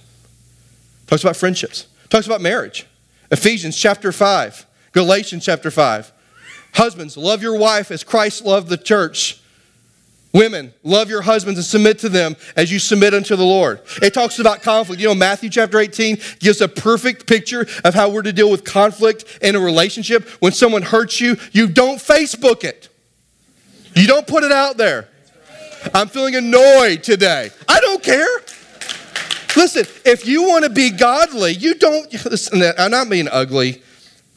Talks 1.08 1.24
about 1.24 1.36
friendships, 1.36 1.88
talks 2.08 2.24
about 2.24 2.40
marriage. 2.40 2.86
Ephesians 3.32 3.76
chapter 3.76 4.12
5, 4.12 4.64
Galatians 4.92 5.44
chapter 5.44 5.70
5. 5.70 6.12
Husbands, 6.74 7.16
love 7.16 7.42
your 7.42 7.58
wife 7.58 7.90
as 7.90 8.04
Christ 8.04 8.44
loved 8.44 8.68
the 8.68 8.76
church. 8.76 9.40
Women, 10.32 10.72
love 10.82 11.10
your 11.10 11.22
husbands 11.22 11.58
and 11.58 11.66
submit 11.66 11.98
to 11.98 12.08
them 12.08 12.36
as 12.56 12.72
you 12.72 12.78
submit 12.78 13.12
unto 13.12 13.36
the 13.36 13.44
Lord. 13.44 13.80
It 14.00 14.14
talks 14.14 14.38
about 14.38 14.62
conflict. 14.62 15.00
You 15.02 15.08
know, 15.08 15.14
Matthew 15.14 15.50
chapter 15.50 15.78
18 15.78 16.18
gives 16.38 16.62
a 16.62 16.68
perfect 16.68 17.26
picture 17.26 17.66
of 17.84 17.92
how 17.92 18.08
we're 18.08 18.22
to 18.22 18.32
deal 18.32 18.50
with 18.50 18.64
conflict 18.64 19.40
in 19.42 19.56
a 19.56 19.60
relationship. 19.60 20.26
When 20.40 20.52
someone 20.52 20.82
hurts 20.82 21.20
you, 21.20 21.36
you 21.50 21.68
don't 21.68 21.98
Facebook 21.98 22.64
it, 22.64 22.88
you 23.94 24.06
don't 24.06 24.26
put 24.26 24.44
it 24.44 24.52
out 24.52 24.76
there. 24.78 25.08
I'm 25.94 26.08
feeling 26.08 26.34
annoyed 26.34 27.02
today. 27.02 27.50
I 27.68 27.80
don't 27.80 28.02
care. 28.02 28.28
Listen, 29.56 29.84
if 30.04 30.26
you 30.26 30.44
want 30.44 30.64
to 30.64 30.70
be 30.70 30.90
godly, 30.90 31.52
you 31.52 31.74
don't, 31.74 32.12
listen, 32.24 32.62
I'm 32.78 32.90
not 32.90 33.10
being 33.10 33.28
ugly. 33.30 33.82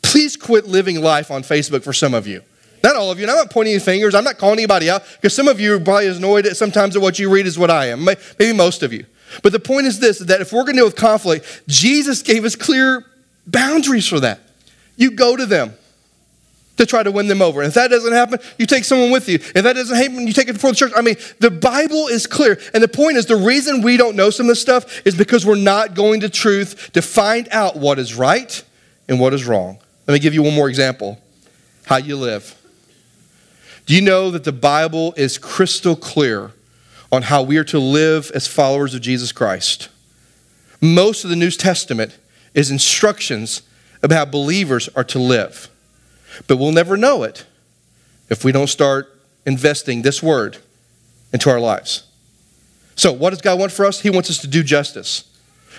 Please 0.01 0.35
quit 0.35 0.65
living 0.65 1.01
life 1.01 1.31
on 1.31 1.41
Facebook 1.41 1.83
for 1.83 1.93
some 1.93 2.13
of 2.13 2.27
you. 2.27 2.41
Not 2.83 2.95
all 2.95 3.09
of 3.09 3.17
you. 3.17 3.23
And 3.23 3.31
I'm 3.31 3.37
not 3.37 3.49
pointing 3.49 3.79
fingers. 3.79 4.13
I'm 4.13 4.23
not 4.23 4.37
calling 4.37 4.59
anybody 4.59 4.89
out 4.89 5.03
because 5.15 5.33
some 5.35 5.47
of 5.47 5.59
you 5.59 5.73
are 5.75 5.79
probably 5.79 6.07
as 6.07 6.17
annoyed 6.17 6.45
at 6.45 6.55
sometimes 6.55 6.95
at 6.95 7.01
what 7.01 7.17
you 7.17 7.29
read 7.31 7.47
as 7.47 7.57
what 7.57 7.71
I 7.71 7.87
am. 7.87 8.05
Maybe 8.05 8.53
most 8.53 8.83
of 8.83 8.93
you. 8.93 9.05
But 9.41 9.53
the 9.53 9.59
point 9.59 9.87
is 9.87 9.99
this 9.99 10.19
that 10.19 10.41
if 10.41 10.53
we're 10.53 10.63
going 10.63 10.75
to 10.75 10.81
deal 10.81 10.85
with 10.85 10.95
conflict, 10.95 11.63
Jesus 11.67 12.21
gave 12.21 12.45
us 12.45 12.55
clear 12.55 13.03
boundaries 13.47 14.07
for 14.07 14.19
that. 14.19 14.39
You 14.97 15.11
go 15.11 15.35
to 15.35 15.45
them 15.45 15.73
to 16.77 16.85
try 16.85 17.03
to 17.03 17.11
win 17.11 17.27
them 17.27 17.41
over. 17.41 17.61
And 17.61 17.67
if 17.67 17.73
that 17.75 17.89
doesn't 17.89 18.13
happen, 18.13 18.39
you 18.57 18.65
take 18.65 18.83
someone 18.83 19.11
with 19.11 19.29
you. 19.29 19.35
If 19.35 19.63
that 19.63 19.73
doesn't 19.73 19.95
happen, 19.95 20.27
you 20.27 20.33
take 20.33 20.49
it 20.49 20.53
before 20.53 20.71
the 20.71 20.75
church. 20.75 20.91
I 20.95 21.01
mean, 21.01 21.15
the 21.39 21.51
Bible 21.51 22.07
is 22.07 22.27
clear. 22.27 22.59
And 22.73 22.83
the 22.83 22.87
point 22.87 23.17
is, 23.17 23.25
the 23.25 23.35
reason 23.35 23.81
we 23.81 23.97
don't 23.97 24.15
know 24.15 24.29
some 24.29 24.45
of 24.45 24.49
this 24.49 24.61
stuff 24.61 25.05
is 25.05 25.15
because 25.15 25.45
we're 25.45 25.55
not 25.55 25.93
going 25.93 26.21
to 26.21 26.29
truth 26.29 26.91
to 26.93 27.01
find 27.01 27.47
out 27.51 27.77
what 27.77 27.99
is 27.99 28.15
right 28.15 28.63
and 29.07 29.19
what 29.19 29.33
is 29.33 29.45
wrong. 29.45 29.77
Let 30.07 30.13
me 30.13 30.19
give 30.19 30.33
you 30.33 30.43
one 30.43 30.53
more 30.53 30.69
example 30.69 31.19
how 31.85 31.97
you 31.97 32.15
live. 32.15 32.59
Do 33.85 33.95
you 33.95 34.01
know 34.01 34.31
that 34.31 34.43
the 34.43 34.51
Bible 34.51 35.13
is 35.15 35.37
crystal 35.37 35.95
clear 35.95 36.51
on 37.11 37.23
how 37.23 37.43
we 37.43 37.57
are 37.57 37.63
to 37.65 37.79
live 37.79 38.31
as 38.33 38.47
followers 38.47 38.93
of 38.95 39.01
Jesus 39.01 39.31
Christ? 39.31 39.89
Most 40.81 41.23
of 41.23 41.29
the 41.29 41.35
New 41.35 41.51
Testament 41.51 42.17
is 42.53 42.71
instructions 42.71 43.61
about 44.01 44.15
how 44.17 44.25
believers 44.25 44.89
are 44.95 45.03
to 45.05 45.19
live. 45.19 45.69
But 46.47 46.57
we'll 46.57 46.71
never 46.71 46.97
know 46.97 47.23
it 47.23 47.45
if 48.29 48.43
we 48.43 48.51
don't 48.51 48.67
start 48.67 49.11
investing 49.45 50.01
this 50.01 50.21
word 50.21 50.57
into 51.31 51.49
our 51.49 51.59
lives. 51.59 52.03
So, 52.95 53.11
what 53.11 53.31
does 53.31 53.41
God 53.41 53.59
want 53.59 53.71
for 53.71 53.85
us? 53.85 54.01
He 54.01 54.09
wants 54.09 54.29
us 54.29 54.39
to 54.39 54.47
do 54.47 54.63
justice. 54.63 55.25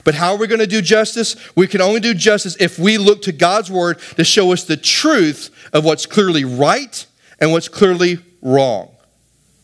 But 0.05 0.14
how 0.14 0.33
are 0.33 0.38
we 0.38 0.47
going 0.47 0.61
to 0.61 0.66
do 0.66 0.83
justice? 0.83 1.37
We 1.57 1.66
can 1.66 1.81
only 1.81 2.01
do 2.01 2.14
justice 2.14 2.57
if 2.61 2.79
we 2.79 2.99
look 2.99 3.23
to 3.23 3.33
God's 3.33 3.71
word 3.71 3.99
to 4.16 4.25
show 4.25 4.53
us 4.53 4.64
the 4.64 4.77
truth 4.77 5.51
of 5.73 5.85
what's 5.85 6.07
clearly 6.07 6.45
right 6.45 7.07
and 7.40 7.51
what's 7.53 7.69
clearly 7.69 8.19
wrong. 8.42 8.90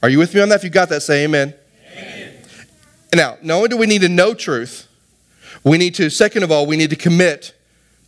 Are 0.02 0.08
you 0.08 0.18
with 0.18 0.34
me 0.34 0.40
on 0.40 0.48
that? 0.48 0.56
If 0.56 0.64
you 0.64 0.70
got 0.70 0.88
that, 0.88 1.02
say 1.02 1.24
amen. 1.24 1.54
amen. 1.92 2.34
Now, 3.14 3.36
not 3.42 3.56
only 3.56 3.68
do 3.68 3.76
we 3.76 3.86
need 3.86 4.00
to 4.00 4.08
know 4.08 4.34
truth, 4.34 4.88
we 5.62 5.78
need 5.78 5.94
to, 5.96 6.10
second 6.10 6.42
of 6.42 6.50
all, 6.50 6.66
we 6.66 6.76
need 6.76 6.90
to 6.90 6.96
commit 6.96 7.54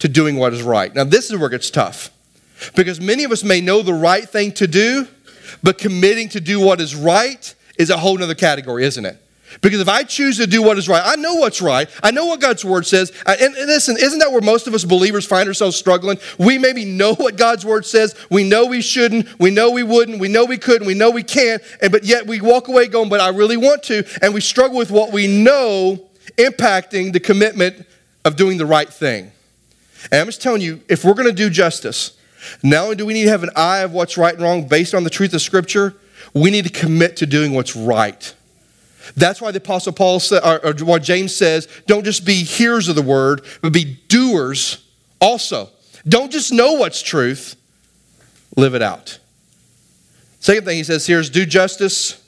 to 0.00 0.08
doing 0.08 0.36
what 0.36 0.52
is 0.52 0.62
right. 0.62 0.92
Now, 0.94 1.04
this 1.04 1.30
is 1.30 1.36
where 1.36 1.48
it 1.48 1.52
gets 1.52 1.70
tough. 1.70 2.10
Because 2.74 3.00
many 3.00 3.24
of 3.24 3.32
us 3.32 3.44
may 3.44 3.60
know 3.60 3.82
the 3.82 3.94
right 3.94 4.28
thing 4.28 4.52
to 4.52 4.66
do, 4.66 5.08
but 5.62 5.78
committing 5.78 6.28
to 6.30 6.40
do 6.40 6.60
what 6.60 6.80
is 6.80 6.94
right 6.94 7.54
is 7.78 7.90
a 7.90 7.96
whole 7.96 8.22
other 8.22 8.34
category, 8.34 8.84
isn't 8.84 9.04
it? 9.04 9.18
Because 9.60 9.80
if 9.80 9.88
I 9.88 10.02
choose 10.02 10.38
to 10.38 10.46
do 10.46 10.62
what 10.62 10.78
is 10.78 10.88
right, 10.88 11.02
I 11.04 11.16
know 11.16 11.34
what's 11.34 11.62
right. 11.62 11.88
I 12.02 12.10
know 12.10 12.26
what 12.26 12.40
God's 12.40 12.64
word 12.64 12.86
says. 12.86 13.12
And, 13.26 13.40
and 13.40 13.66
listen, 13.66 13.96
isn't 13.98 14.18
that 14.18 14.32
where 14.32 14.40
most 14.40 14.66
of 14.66 14.74
us 14.74 14.84
believers 14.84 15.26
find 15.26 15.46
ourselves 15.48 15.76
struggling? 15.76 16.18
We 16.38 16.58
maybe 16.58 16.84
know 16.84 17.14
what 17.14 17.36
God's 17.36 17.64
word 17.64 17.86
says. 17.86 18.14
We 18.30 18.44
know 18.44 18.66
we 18.66 18.80
shouldn't. 18.80 19.38
We 19.38 19.50
know 19.50 19.70
we 19.70 19.82
wouldn't. 19.82 20.18
We 20.18 20.28
know 20.28 20.44
we 20.44 20.58
couldn't. 20.58 20.86
We 20.86 20.94
know 20.94 21.10
we 21.10 21.22
can't. 21.22 21.62
And 21.80 21.92
but 21.92 22.04
yet 22.04 22.26
we 22.26 22.40
walk 22.40 22.68
away 22.68 22.88
going, 22.88 23.08
but 23.08 23.20
I 23.20 23.28
really 23.28 23.56
want 23.56 23.82
to. 23.84 24.04
And 24.22 24.34
we 24.34 24.40
struggle 24.40 24.76
with 24.76 24.90
what 24.90 25.12
we 25.12 25.26
know 25.26 26.08
impacting 26.36 27.12
the 27.12 27.20
commitment 27.20 27.86
of 28.24 28.36
doing 28.36 28.58
the 28.58 28.66
right 28.66 28.88
thing. 28.88 29.30
And 30.10 30.20
I'm 30.20 30.26
just 30.26 30.42
telling 30.42 30.60
you, 30.60 30.82
if 30.88 31.04
we're 31.04 31.14
going 31.14 31.28
to 31.28 31.32
do 31.32 31.48
justice, 31.48 32.18
not 32.62 32.84
only 32.84 32.96
do 32.96 33.06
we 33.06 33.14
need 33.14 33.24
to 33.24 33.30
have 33.30 33.42
an 33.42 33.50
eye 33.56 33.80
of 33.80 33.92
what's 33.92 34.16
right 34.16 34.34
and 34.34 34.42
wrong 34.42 34.68
based 34.68 34.94
on 34.94 35.04
the 35.04 35.10
truth 35.10 35.34
of 35.34 35.42
Scripture, 35.42 35.94
we 36.32 36.50
need 36.50 36.64
to 36.64 36.70
commit 36.70 37.16
to 37.18 37.26
doing 37.26 37.52
what's 37.52 37.76
right. 37.76 38.34
That's 39.16 39.40
why 39.40 39.50
the 39.50 39.58
Apostle 39.58 39.92
Paul 39.92 40.20
said, 40.20 40.42
or, 40.44 40.66
or 40.66 40.74
what 40.84 41.02
James 41.02 41.34
says, 41.34 41.68
don't 41.86 42.04
just 42.04 42.24
be 42.24 42.42
hearers 42.42 42.88
of 42.88 42.96
the 42.96 43.02
word, 43.02 43.44
but 43.60 43.72
be 43.72 43.98
doers 44.08 44.84
also. 45.20 45.68
Don't 46.06 46.32
just 46.32 46.52
know 46.52 46.72
what's 46.72 47.02
truth, 47.02 47.56
live 48.56 48.74
it 48.74 48.82
out. 48.82 49.18
Second 50.40 50.64
thing 50.64 50.76
he 50.76 50.84
says 50.84 51.06
here 51.06 51.20
is 51.20 51.30
do 51.30 51.46
justice, 51.46 52.22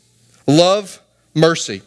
love, 0.46 1.00
mercy. 1.34 1.82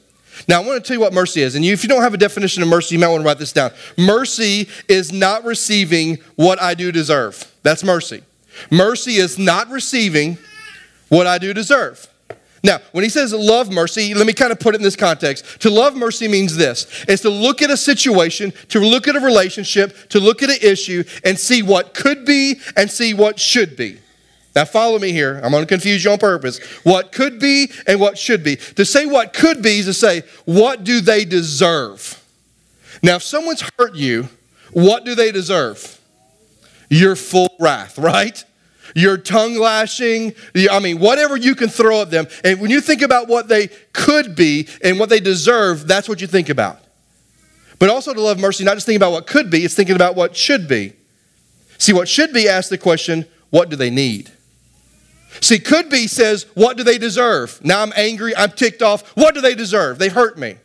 Now, 0.47 0.61
I 0.61 0.65
want 0.65 0.83
to 0.83 0.87
tell 0.87 0.95
you 0.95 1.01
what 1.01 1.13
mercy 1.13 1.41
is. 1.41 1.55
And 1.55 1.63
you, 1.63 1.73
if 1.73 1.83
you 1.83 1.89
don't 1.89 2.01
have 2.01 2.13
a 2.13 2.17
definition 2.17 2.63
of 2.63 2.69
mercy, 2.69 2.95
you 2.95 2.99
might 2.99 3.09
want 3.09 3.21
to 3.21 3.27
write 3.27 3.39
this 3.39 3.53
down. 3.53 3.71
Mercy 3.97 4.67
is 4.87 5.11
not 5.11 5.43
receiving 5.43 6.17
what 6.35 6.61
I 6.61 6.73
do 6.73 6.91
deserve. 6.91 7.51
That's 7.63 7.83
mercy. 7.83 8.23
Mercy 8.71 9.15
is 9.15 9.37
not 9.37 9.69
receiving 9.69 10.37
what 11.09 11.27
I 11.27 11.37
do 11.37 11.53
deserve. 11.53 12.07
Now, 12.63 12.79
when 12.91 13.03
he 13.03 13.09
says 13.09 13.33
love 13.33 13.71
mercy, 13.71 14.13
let 14.13 14.27
me 14.27 14.33
kind 14.33 14.51
of 14.51 14.59
put 14.59 14.75
it 14.75 14.79
in 14.79 14.83
this 14.83 14.95
context. 14.95 15.61
To 15.61 15.69
love 15.69 15.95
mercy 15.95 16.27
means 16.27 16.55
this 16.55 17.05
it's 17.07 17.21
to 17.21 17.29
look 17.29 17.61
at 17.61 17.69
a 17.69 17.77
situation, 17.77 18.51
to 18.69 18.79
look 18.79 19.07
at 19.07 19.15
a 19.15 19.19
relationship, 19.19 20.09
to 20.09 20.19
look 20.19 20.43
at 20.43 20.49
an 20.49 20.57
issue, 20.61 21.03
and 21.23 21.39
see 21.39 21.61
what 21.63 21.93
could 21.93 22.25
be 22.25 22.59
and 22.75 22.89
see 22.89 23.13
what 23.13 23.39
should 23.39 23.77
be. 23.77 23.99
Now, 24.59 24.65
follow 24.65 24.99
me 24.99 25.13
here. 25.13 25.39
I'm 25.41 25.51
going 25.51 25.63
to 25.63 25.65
confuse 25.65 26.03
you 26.03 26.11
on 26.11 26.17
purpose. 26.17 26.61
What 26.83 27.13
could 27.13 27.39
be 27.39 27.71
and 27.87 27.97
what 27.97 28.17
should 28.17 28.43
be. 28.43 28.57
To 28.57 28.83
say 28.83 29.05
what 29.05 29.31
could 29.31 29.61
be 29.61 29.79
is 29.79 29.85
to 29.85 29.93
say, 29.93 30.23
what 30.43 30.83
do 30.83 30.99
they 30.99 31.23
deserve? 31.23 32.21
Now, 33.01 33.15
if 33.15 33.23
someone's 33.23 33.63
hurt 33.79 33.95
you, 33.95 34.27
what 34.73 35.05
do 35.05 35.15
they 35.15 35.31
deserve? 35.31 36.01
Your 36.89 37.15
full 37.15 37.55
wrath, 37.57 37.97
right? 37.97 38.43
your 38.95 39.17
tongue 39.17 39.55
lashing, 39.55 40.33
I 40.69 40.79
mean, 40.79 40.99
whatever 40.99 41.37
you 41.37 41.53
can 41.53 41.69
throw 41.69 42.01
at 42.01 42.09
them. 42.09 42.27
And 42.43 42.59
when 42.59 42.71
you 42.71 42.81
think 42.81 43.03
about 43.03 43.27
what 43.27 43.47
they 43.47 43.67
could 43.93 44.35
be 44.35 44.67
and 44.83 44.99
what 44.99 45.09
they 45.09 45.19
deserve, 45.19 45.87
that's 45.87 46.09
what 46.09 46.19
you 46.21 46.27
think 46.27 46.49
about. 46.49 46.79
But 47.77 47.89
also 47.89 48.13
to 48.13 48.19
love 48.19 48.39
mercy, 48.39 48.63
not 48.63 48.73
just 48.73 48.87
thinking 48.87 48.97
about 48.97 49.11
what 49.11 49.27
could 49.27 49.51
be, 49.51 49.63
it's 49.63 49.75
thinking 49.75 49.95
about 49.95 50.15
what 50.15 50.35
should 50.35 50.67
be. 50.67 50.93
See, 51.77 51.93
what 51.93 52.09
should 52.09 52.33
be 52.33 52.49
asks 52.49 52.69
the 52.69 52.79
question, 52.79 53.25
what 53.51 53.69
do 53.69 53.75
they 53.75 53.91
need? 53.91 54.31
See, 55.41 55.59
could 55.59 55.89
be 55.89 56.07
says, 56.07 56.45
what 56.53 56.75
do 56.75 56.83
they 56.83 56.97
deserve? 56.97 57.63
Now 57.63 57.81
I'm 57.81 57.93
angry, 57.95 58.35
I'm 58.35 58.51
ticked 58.51 58.81
off. 58.81 59.15
What 59.15 59.35
do 59.35 59.41
they 59.41 59.55
deserve? 59.55 59.99
They 59.99 60.09
hurt 60.09 60.37
me. 60.37 60.57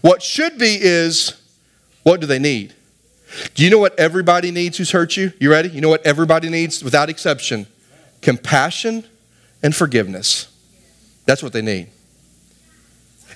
What 0.00 0.22
should 0.22 0.58
be 0.58 0.78
is, 0.80 1.40
what 2.02 2.20
do 2.20 2.26
they 2.26 2.38
need? 2.38 2.74
Do 3.54 3.62
you 3.62 3.70
know 3.70 3.78
what 3.78 3.98
everybody 3.98 4.50
needs 4.50 4.78
who's 4.78 4.90
hurt 4.90 5.16
you? 5.16 5.32
You 5.38 5.50
ready? 5.50 5.68
You 5.68 5.80
know 5.80 5.88
what 5.88 6.04
everybody 6.04 6.48
needs 6.48 6.82
without 6.82 7.08
exception? 7.08 7.66
Compassion 8.22 9.04
and 9.62 9.74
forgiveness. 9.74 10.48
That's 11.26 11.42
what 11.42 11.52
they 11.52 11.62
need. 11.62 11.88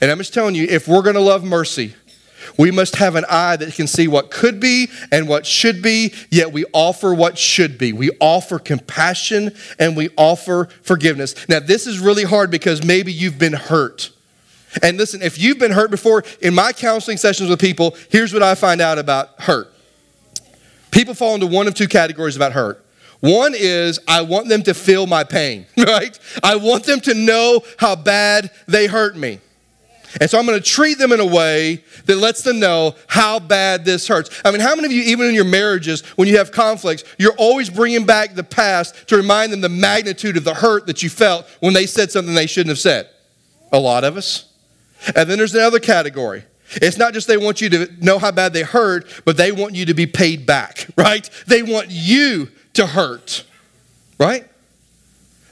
And 0.01 0.11
I'm 0.11 0.19
just 0.19 0.35
telling 0.35 0.55
you, 0.55 0.67
if 0.69 0.89
we're 0.89 1.03
going 1.03 1.15
to 1.15 1.21
love 1.21 1.45
mercy, 1.45 1.95
we 2.59 2.71
must 2.71 2.97
have 2.97 3.17
an 3.17 3.25
eye 3.29 3.57
that 3.57 3.75
can 3.75 3.87
see 3.87 4.09
what 4.09 4.31
could 4.31 4.61
be 4.61 4.89
and 5.11 5.29
what 5.29 5.47
should 5.47 5.83
be, 5.83 6.13
yet 6.31 6.53
we 6.53 6.65
offer 6.73 7.15
what 7.15 7.39
should 7.39 7.79
be. 7.79 7.93
We 7.93 8.11
offer 8.21 8.59
compassion 8.59 9.53
and 9.79 9.97
we 9.97 10.11
offer 10.17 10.69
forgiveness. 10.83 11.49
Now, 11.49 11.61
this 11.61 11.87
is 11.87 11.99
really 11.99 12.25
hard 12.25 12.51
because 12.51 12.85
maybe 12.85 13.13
you've 13.13 13.39
been 13.39 13.53
hurt. 13.53 14.11
And 14.83 14.97
listen, 14.97 15.23
if 15.23 15.39
you've 15.39 15.59
been 15.59 15.73
hurt 15.73 15.91
before, 15.91 16.25
in 16.41 16.55
my 16.55 16.73
counseling 16.73 17.17
sessions 17.17 17.49
with 17.49 17.61
people, 17.61 17.97
here's 18.11 18.33
what 18.33 18.43
I 18.43 18.55
find 18.55 18.81
out 18.81 18.99
about 18.99 19.41
hurt 19.41 19.71
People 20.95 21.13
fall 21.13 21.35
into 21.35 21.49
one 21.49 21.67
of 21.67 21.75
two 21.75 21.89
categories 21.89 22.37
about 22.37 22.53
hurt. 22.53 22.87
One 23.19 23.53
is 23.57 23.99
I 24.07 24.23
want 24.23 24.49
them 24.49 24.63
to 24.63 24.75
feel 24.75 25.09
my 25.09 25.25
pain, 25.25 25.67
right? 25.77 26.17
I 26.41 26.55
want 26.55 26.85
them 26.85 27.01
to 27.01 27.15
know 27.15 27.63
how 27.79 27.97
bad 27.97 28.53
they 28.69 28.87
hurt 28.87 29.17
me. 29.17 29.41
And 30.21 30.31
so 30.31 30.39
I'm 30.39 30.47
going 30.47 30.61
to 30.61 30.65
treat 30.65 30.99
them 30.99 31.13
in 31.13 31.21
a 31.21 31.27
way 31.27 31.83
that 32.07 32.17
lets 32.17 32.43
them 32.43 32.61
know 32.61 32.95
how 33.09 33.39
bad 33.39 33.85
this 33.85 34.07
hurts. 34.07 34.31
I 34.45 34.51
mean, 34.51 34.61
how 34.61 34.75
many 34.75 34.87
of 34.87 34.93
you, 34.93 35.03
even 35.03 35.29
in 35.29 35.35
your 35.35 35.45
marriages, 35.45 36.03
when 36.17 36.29
you 36.29 36.39
have 36.39 36.53
conflicts, 36.53 37.05
you're 37.19 37.35
always 37.37 37.71
bringing 37.71 38.07
back 38.07 38.35
the 38.35 38.45
past 38.45 39.09
to 39.09 39.17
remind 39.17 39.53
them 39.53 39.61
the 39.61 39.69
magnitude 39.69 40.37
of 40.37 40.45
the 40.45 40.55
hurt 40.55 40.87
that 40.87 41.03
you 41.03 41.11
felt 41.11 41.47
when 41.61 41.75
they 41.75 41.87
said 41.87 42.11
something 42.13 42.35
they 42.35 42.47
shouldn't 42.47 42.71
have 42.71 42.79
said? 42.79 43.09
A 43.73 43.79
lot 43.79 44.05
of 44.05 44.17
us. 44.17 44.53
And 45.15 45.29
then 45.29 45.39
there's 45.39 45.55
another 45.55 45.81
category. 45.81 46.45
It's 46.77 46.97
not 46.97 47.13
just 47.13 47.29
they 47.29 47.37
want 47.37 47.61
you 47.61 47.69
to 47.71 47.89
know 48.01 48.19
how 48.19 48.31
bad 48.31 48.53
they 48.53 48.63
hurt, 48.63 49.07
but 49.25 49.37
they 49.37 49.53
want 49.53 49.75
you 49.75 49.87
to 49.87 49.95
be 49.95 50.07
paid 50.07 50.47
back, 50.47 50.87
right? 50.97 51.29
They 51.47 51.63
want 51.63 51.89
you 51.91 52.51
to 52.75 52.87
hurt, 52.87 53.45
right? 54.19 54.49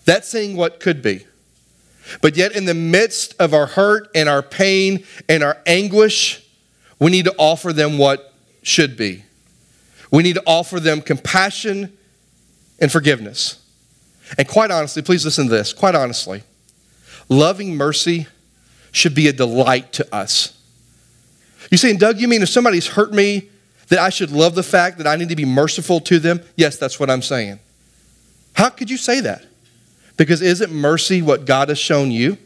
That's 0.04 0.28
saying 0.28 0.56
what 0.56 0.80
could 0.80 1.02
be. 1.02 1.26
But 2.20 2.36
yet, 2.36 2.52
in 2.52 2.64
the 2.64 2.74
midst 2.74 3.34
of 3.38 3.54
our 3.54 3.66
hurt 3.66 4.10
and 4.14 4.28
our 4.28 4.42
pain 4.42 5.04
and 5.28 5.42
our 5.42 5.58
anguish, 5.66 6.44
we 6.98 7.10
need 7.10 7.24
to 7.24 7.34
offer 7.38 7.72
them 7.72 7.98
what 7.98 8.34
should 8.62 8.96
be. 8.96 9.24
We 10.10 10.22
need 10.22 10.34
to 10.34 10.42
offer 10.46 10.78
them 10.78 11.00
compassion 11.00 11.96
and 12.80 12.92
forgiveness. 12.92 13.64
And 14.36 14.46
quite 14.46 14.70
honestly, 14.70 15.02
please 15.02 15.24
listen 15.24 15.46
to 15.46 15.50
this. 15.50 15.72
Quite 15.72 15.94
honestly, 15.94 16.42
loving 17.28 17.76
mercy 17.76 18.26
should 18.90 19.14
be 19.14 19.28
a 19.28 19.32
delight 19.32 19.92
to 19.94 20.14
us. 20.14 20.58
You 21.70 21.78
saying, 21.78 21.98
Doug, 21.98 22.20
you 22.20 22.28
mean 22.28 22.42
if 22.42 22.48
somebody's 22.48 22.86
hurt 22.86 23.12
me, 23.12 23.48
that 23.88 23.98
I 23.98 24.10
should 24.10 24.30
love 24.30 24.54
the 24.54 24.62
fact 24.62 24.98
that 24.98 25.06
I 25.06 25.16
need 25.16 25.28
to 25.30 25.36
be 25.36 25.44
merciful 25.44 26.00
to 26.00 26.18
them? 26.18 26.40
Yes, 26.56 26.76
that's 26.76 26.98
what 26.98 27.10
I'm 27.10 27.22
saying. 27.22 27.58
How 28.54 28.70
could 28.70 28.90
you 28.90 28.96
say 28.96 29.20
that? 29.20 29.44
Because 30.16 30.42
isn't 30.42 30.72
mercy 30.72 31.22
what 31.22 31.44
God 31.44 31.68
has 31.68 31.78
shown 31.78 32.10
you? 32.10 32.38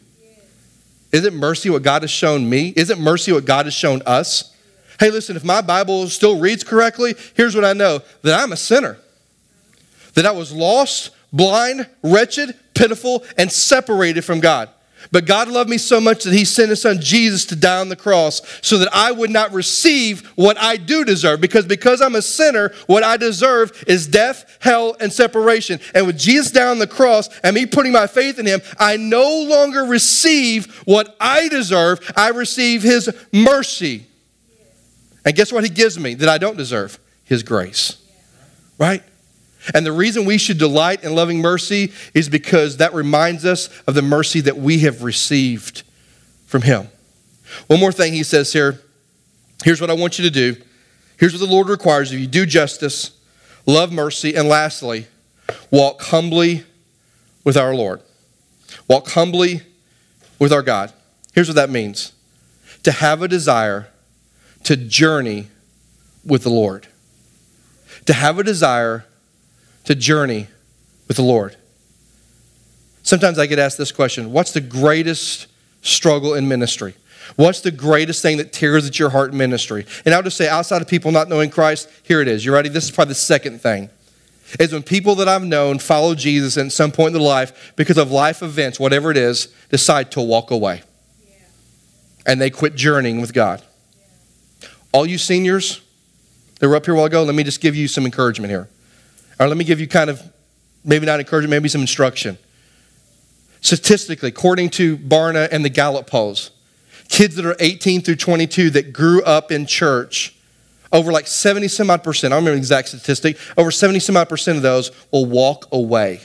Isn't 1.13 1.35
mercy 1.35 1.71
what 1.71 1.83
God 1.83 2.03
has 2.03 2.11
shown 2.11 2.49
me? 2.49 2.73
Isn't 2.77 3.01
mercy 3.01 3.33
what 3.33 3.45
God 3.45 3.67
has 3.67 3.75
shown 3.75 4.03
us? 4.07 4.55
Hey, 4.99 5.11
listen, 5.11 5.37
if 5.37 5.45
my 5.45 5.61
Bible 5.61 6.09
still 6.09 6.39
reads 6.39 6.65
correctly, 6.65 7.15
here's 7.35 7.55
what 7.55 7.65
I 7.65 7.73
know 7.73 8.01
that 8.23 8.41
I'm 8.41 8.53
a 8.53 8.57
sinner, 8.57 8.99
that 10.15 10.27
I 10.27 10.31
was 10.31 10.53
lost, 10.53 11.11
blind, 11.33 11.89
wretched, 12.03 12.55
pitiful, 12.75 13.25
and 13.37 13.51
separated 13.51 14.23
from 14.23 14.41
God. 14.41 14.71
But 15.13 15.27
God 15.27 15.49
loved 15.49 15.71
me 15.71 15.79
so 15.79 16.01
much 16.01 16.25
that 16.25 16.33
He 16.33 16.45
sent 16.45 16.71
His 16.71 16.83
Son 16.83 17.01
Jesus 17.01 17.45
to 17.47 17.57
die 17.57 17.81
on 17.81 17.89
the 17.89 17.97
cross 17.97 18.43
so 18.63 18.79
that 18.79 18.89
I 18.93 19.13
would 19.13 19.31
not 19.31 19.53
receive 19.53 20.27
what 20.37 20.59
I 20.59 20.77
do 20.77 21.05
deserve. 21.05 21.41
Because 21.41 21.67
because 21.67 22.01
I'm 22.01 22.15
a 22.15 22.23
sinner, 22.23 22.73
what 22.87 23.03
I 23.03 23.17
deserve 23.17 23.85
is 23.87 24.07
death, 24.07 24.59
hell, 24.61 24.97
and 25.01 25.13
separation. 25.13 25.81
And 25.95 26.07
with 26.07 26.19
Jesus 26.19 26.51
down 26.51 26.69
on 26.69 26.79
the 26.79 26.87
cross 26.87 27.29
and 27.41 27.55
me 27.55 27.67
putting 27.67 27.93
my 27.93 28.07
faith 28.07 28.39
in 28.39 28.47
Him, 28.47 28.61
I 28.79 28.97
no 28.97 29.43
longer 29.43 29.85
receive 29.85 30.75
what 30.87 31.17
I 31.21 31.49
deserve. 31.49 32.01
I 32.17 32.31
receive 32.31 32.83
His 32.83 33.11
mercy. 33.33 34.07
And 35.25 35.35
guess 35.35 35.53
what 35.53 35.65
He 35.65 35.71
gives 35.71 35.99
me 35.99 36.15
that 36.15 36.29
I 36.29 36.39
don't 36.39 36.57
deserve? 36.57 36.99
His 37.25 37.43
grace. 37.43 38.01
Right? 38.79 39.03
And 39.75 39.85
the 39.85 39.93
reason 39.93 40.25
we 40.25 40.39
should 40.39 40.59
delight 40.59 41.03
in 41.05 41.15
loving 41.15 41.41
mercy 41.41 41.93
is 42.15 42.29
because 42.29 42.77
that 42.77 42.95
reminds 42.95 43.45
us 43.45 43.69
of 43.87 43.95
the 43.95 44.03
mercy 44.03 44.41
that 44.43 44.57
we 44.57 44.81
have 44.81 45.03
received 45.03 45.83
from 46.47 46.63
Him. 46.63 46.89
One 47.67 47.81
more 47.81 47.93
thing 47.93 48.13
he 48.13 48.23
says 48.23 48.53
here. 48.53 48.81
Here's 49.65 49.81
what 49.81 49.91
I 49.91 49.95
want 49.95 50.19
you 50.19 50.25
to 50.25 50.31
do. 50.31 50.57
Here's 51.19 51.33
what 51.33 51.41
the 51.41 51.53
Lord 51.53 51.69
requires 51.69 52.13
of 52.13 52.19
you 52.19 52.27
do 52.27 52.45
justice, 52.47 53.13
love 53.65 53.93
mercy, 53.93 54.35
and 54.35 54.49
lastly, 54.49 55.07
walk 55.71 56.03
humbly 56.03 56.65
with 57.45 57.57
our 57.57 57.75
Lord. 57.75 58.03
Walk 58.89 59.09
humbly 59.09 59.63
with 60.39 60.53
our 60.53 60.63
God. 60.63 60.93
Here's 61.35 61.49
what 61.49 61.57
that 61.57 61.71
means 61.71 62.13
to 62.83 62.93
have 62.93 63.23
a 63.23 63.29
desire 63.29 63.89
to 64.65 64.77
journey 64.77 65.49
with 66.25 66.43
the 66.43 66.51
Lord. 66.51 66.89
To 68.07 68.13
have 68.13 68.39
a 68.39 68.45
desire 68.45 69.05
to 69.87 69.95
journey 69.95 70.49
with 71.09 71.17
the 71.17 71.23
Lord. 71.23 71.57
Sometimes 73.03 73.39
I 73.39 73.47
get 73.47 73.59
asked 73.59 73.79
this 73.79 73.93
question 73.93 74.33
What's 74.33 74.53
the 74.53 74.61
greatest 74.61 75.47
struggle 75.81 76.35
in 76.35 76.47
ministry? 76.49 76.95
What's 77.35 77.61
the 77.61 77.73
greatest 77.73 78.23
thing 78.23 78.37
that 78.37 78.53
tears 78.53 78.87
at 78.87 79.01
your 79.01 79.11
heart 79.11 79.33
in 79.33 79.39
ministry? 79.39 79.85
And 80.05 80.15
I'll 80.15 80.23
just 80.23 80.37
say, 80.37 80.49
outside 80.49 80.81
of 80.81 80.87
people 80.87 81.11
not 81.11 81.29
knowing 81.29 81.51
Christ, 81.51 81.91
here 82.05 82.21
it 82.21 82.29
is. 82.29 82.45
You 82.45 82.53
ready? 82.53 82.69
This 82.69 82.85
is 82.85 82.93
probably 82.93 83.11
the 83.11 83.17
second 83.17 83.61
thing. 83.61 83.91
Is 84.61 84.73
when 84.73 84.85
people 84.85 85.17
that 85.17 85.27
I've 85.27 85.43
known 85.43 85.81
follow 85.81 86.15
Jesus 86.15 86.57
at 86.57 86.71
some 86.71 86.93
point 86.93 87.09
in 87.09 87.13
their 87.15 87.23
life 87.23 87.73
because 87.75 87.99
of 87.99 88.13
life 88.13 88.43
events, 88.43 88.79
whatever 88.79 89.11
it 89.11 89.17
is, 89.17 89.49
decide 89.71 90.13
to 90.13 90.21
walk 90.21 90.53
away. 90.53 90.83
and 92.25 92.41
they 92.41 92.51
quit 92.51 92.75
journeying 92.75 93.21
with 93.21 93.33
God. 93.33 93.63
All 94.93 95.07
you 95.07 95.19
seniors 95.19 95.81
that 96.59 96.69
were 96.69 96.77
up 96.77 96.85
here 96.85 96.95
a 96.95 96.97
while 96.97 97.07
ago, 97.07 97.23
let 97.23 97.35
me 97.35 97.45
just 97.45 97.61
give 97.61 97.77
you 97.77 97.87
some 97.87 98.05
encouragement 98.05 98.51
here. 98.51 98.69
Or 99.39 99.49
let 99.49 99.57
me 99.57 99.65
give 99.65 99.81
you 99.81 99.87
kind 99.87 100.11
of, 100.11 100.23
maybe 100.85 101.07
not 101.07 101.21
encouragement, 101.21 101.51
maybe 101.51 101.69
some 101.69 101.81
instruction. 101.81 102.39
Statistically, 103.61 104.29
according 104.29 104.71
to 104.71 104.97
Barna 104.97 105.49
and 105.51 105.65
the 105.65 105.69
Gallup 105.69 106.07
polls, 106.07 106.51
kids 107.09 107.37
that 107.37 107.45
are 107.45 107.57
18 107.61 108.03
through 108.03 108.17
22 108.17 108.71
that 108.71 108.93
grew 108.93 109.23
up 109.23 109.51
in 109.51 109.67
church, 109.67 110.35
over 110.93 111.11
like 111.13 111.27
70 111.27 111.69
some 111.69 111.91
odd 111.91 112.03
percent, 112.03 112.33
I 112.33 112.37
don't 112.37 112.45
remember 112.45 112.57
the 112.57 112.61
exact 112.61 112.89
statistic, 112.89 113.37
over 113.57 113.71
70 113.71 114.01
some 114.01 114.17
odd 114.17 114.29
percent 114.29 114.57
of 114.57 114.63
those 114.63 114.91
will 115.11 115.27
walk 115.27 115.67
away 115.73 116.21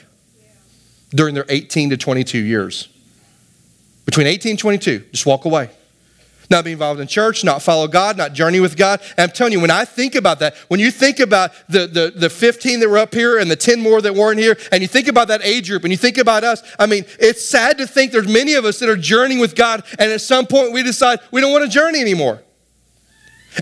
during 1.09 1.35
their 1.35 1.45
18 1.49 1.89
to 1.89 1.97
22 1.97 2.37
years. 2.37 2.87
Between 4.05 4.27
18 4.27 4.51
and 4.51 4.59
22, 4.59 4.99
just 5.11 5.25
walk 5.25 5.45
away 5.45 5.69
not 6.51 6.65
be 6.65 6.73
involved 6.73 6.99
in 6.99 7.07
church, 7.07 7.43
not 7.43 7.63
follow 7.63 7.87
God, 7.87 8.17
not 8.17 8.33
journey 8.33 8.59
with 8.59 8.77
God. 8.77 9.01
And 9.17 9.29
I'm 9.29 9.31
telling 9.31 9.53
you, 9.53 9.59
when 9.59 9.71
I 9.71 9.85
think 9.85 10.13
about 10.13 10.39
that, 10.39 10.55
when 10.67 10.79
you 10.79 10.91
think 10.91 11.19
about 11.19 11.51
the, 11.67 11.87
the, 11.87 12.13
the 12.15 12.29
15 12.29 12.81
that 12.81 12.89
were 12.89 12.99
up 12.99 13.13
here 13.13 13.39
and 13.39 13.49
the 13.49 13.55
10 13.55 13.81
more 13.81 14.01
that 14.01 14.13
weren't 14.13 14.39
here, 14.39 14.57
and 14.71 14.81
you 14.81 14.87
think 14.87 15.07
about 15.07 15.29
that 15.29 15.41
age 15.43 15.69
group 15.69 15.83
and 15.83 15.91
you 15.91 15.97
think 15.97 16.17
about 16.17 16.43
us, 16.43 16.61
I 16.77 16.85
mean, 16.85 17.05
it's 17.19 17.47
sad 17.47 17.79
to 17.79 17.87
think 17.87 18.11
there's 18.11 18.27
many 18.27 18.53
of 18.53 18.65
us 18.65 18.79
that 18.79 18.89
are 18.89 18.97
journeying 18.97 19.39
with 19.39 19.55
God, 19.55 19.83
and 19.97 20.11
at 20.11 20.21
some 20.21 20.45
point 20.45 20.73
we 20.73 20.83
decide 20.83 21.19
we 21.31 21.41
don't 21.41 21.51
want 21.51 21.63
to 21.63 21.69
journey 21.69 22.01
anymore. 22.01 22.41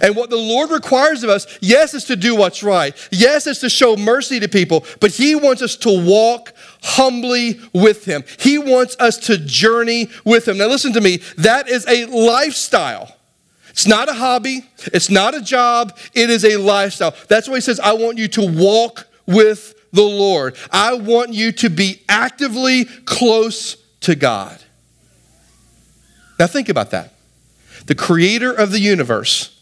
And 0.02 0.16
what 0.16 0.30
the 0.30 0.38
Lord 0.38 0.70
requires 0.70 1.24
of 1.24 1.30
us, 1.30 1.48
yes, 1.62 1.94
is 1.94 2.06
to 2.06 2.16
do 2.16 2.36
what's 2.36 2.62
right. 2.62 2.96
Yes, 3.12 3.48
is 3.48 3.60
to 3.60 3.70
show 3.70 3.96
mercy 3.96 4.40
to 4.40 4.48
people, 4.48 4.86
but 5.00 5.12
He 5.12 5.36
wants 5.36 5.62
us 5.62 5.76
to 5.78 6.06
walk 6.06 6.54
humbly 6.84 7.60
with 7.74 8.06
Him. 8.06 8.24
He 8.40 8.58
wants 8.58 8.96
us 9.00 9.18
to 9.28 9.38
journey 9.38 10.10
with 10.24 10.48
Him. 10.48 10.58
Now, 10.58 10.68
listen 10.68 10.94
to 10.94 11.02
me, 11.02 11.18
that 11.38 11.68
is 11.68 11.88
a 11.88 12.06
lifestyle. 12.06 13.16
It's 13.70 13.88
not 13.88 14.10
a 14.10 14.14
hobby, 14.14 14.68
it's 14.88 15.10
not 15.10 15.34
a 15.34 15.42
job, 15.42 15.98
it 16.14 16.30
is 16.30 16.46
a 16.46 16.58
lifestyle. 16.58 17.16
That's 17.28 17.48
why 17.48 17.56
He 17.56 17.62
says, 17.62 17.80
I 17.80 17.94
want 17.94 18.18
you 18.18 18.28
to 18.30 18.52
walk 18.52 19.08
with 19.26 19.74
the 19.92 20.04
Lord. 20.04 20.56
I 20.72 20.94
want 20.94 21.34
you 21.34 21.52
to 21.54 21.70
be 21.70 22.04
actively 22.08 22.86
close 22.86 23.76
to 24.02 24.16
God. 24.16 24.60
Now, 26.38 26.48
think 26.48 26.70
about 26.70 26.92
that. 26.92 27.14
The 27.88 27.96
creator 27.96 28.54
of 28.54 28.72
the 28.72 28.80
universe 28.80 29.59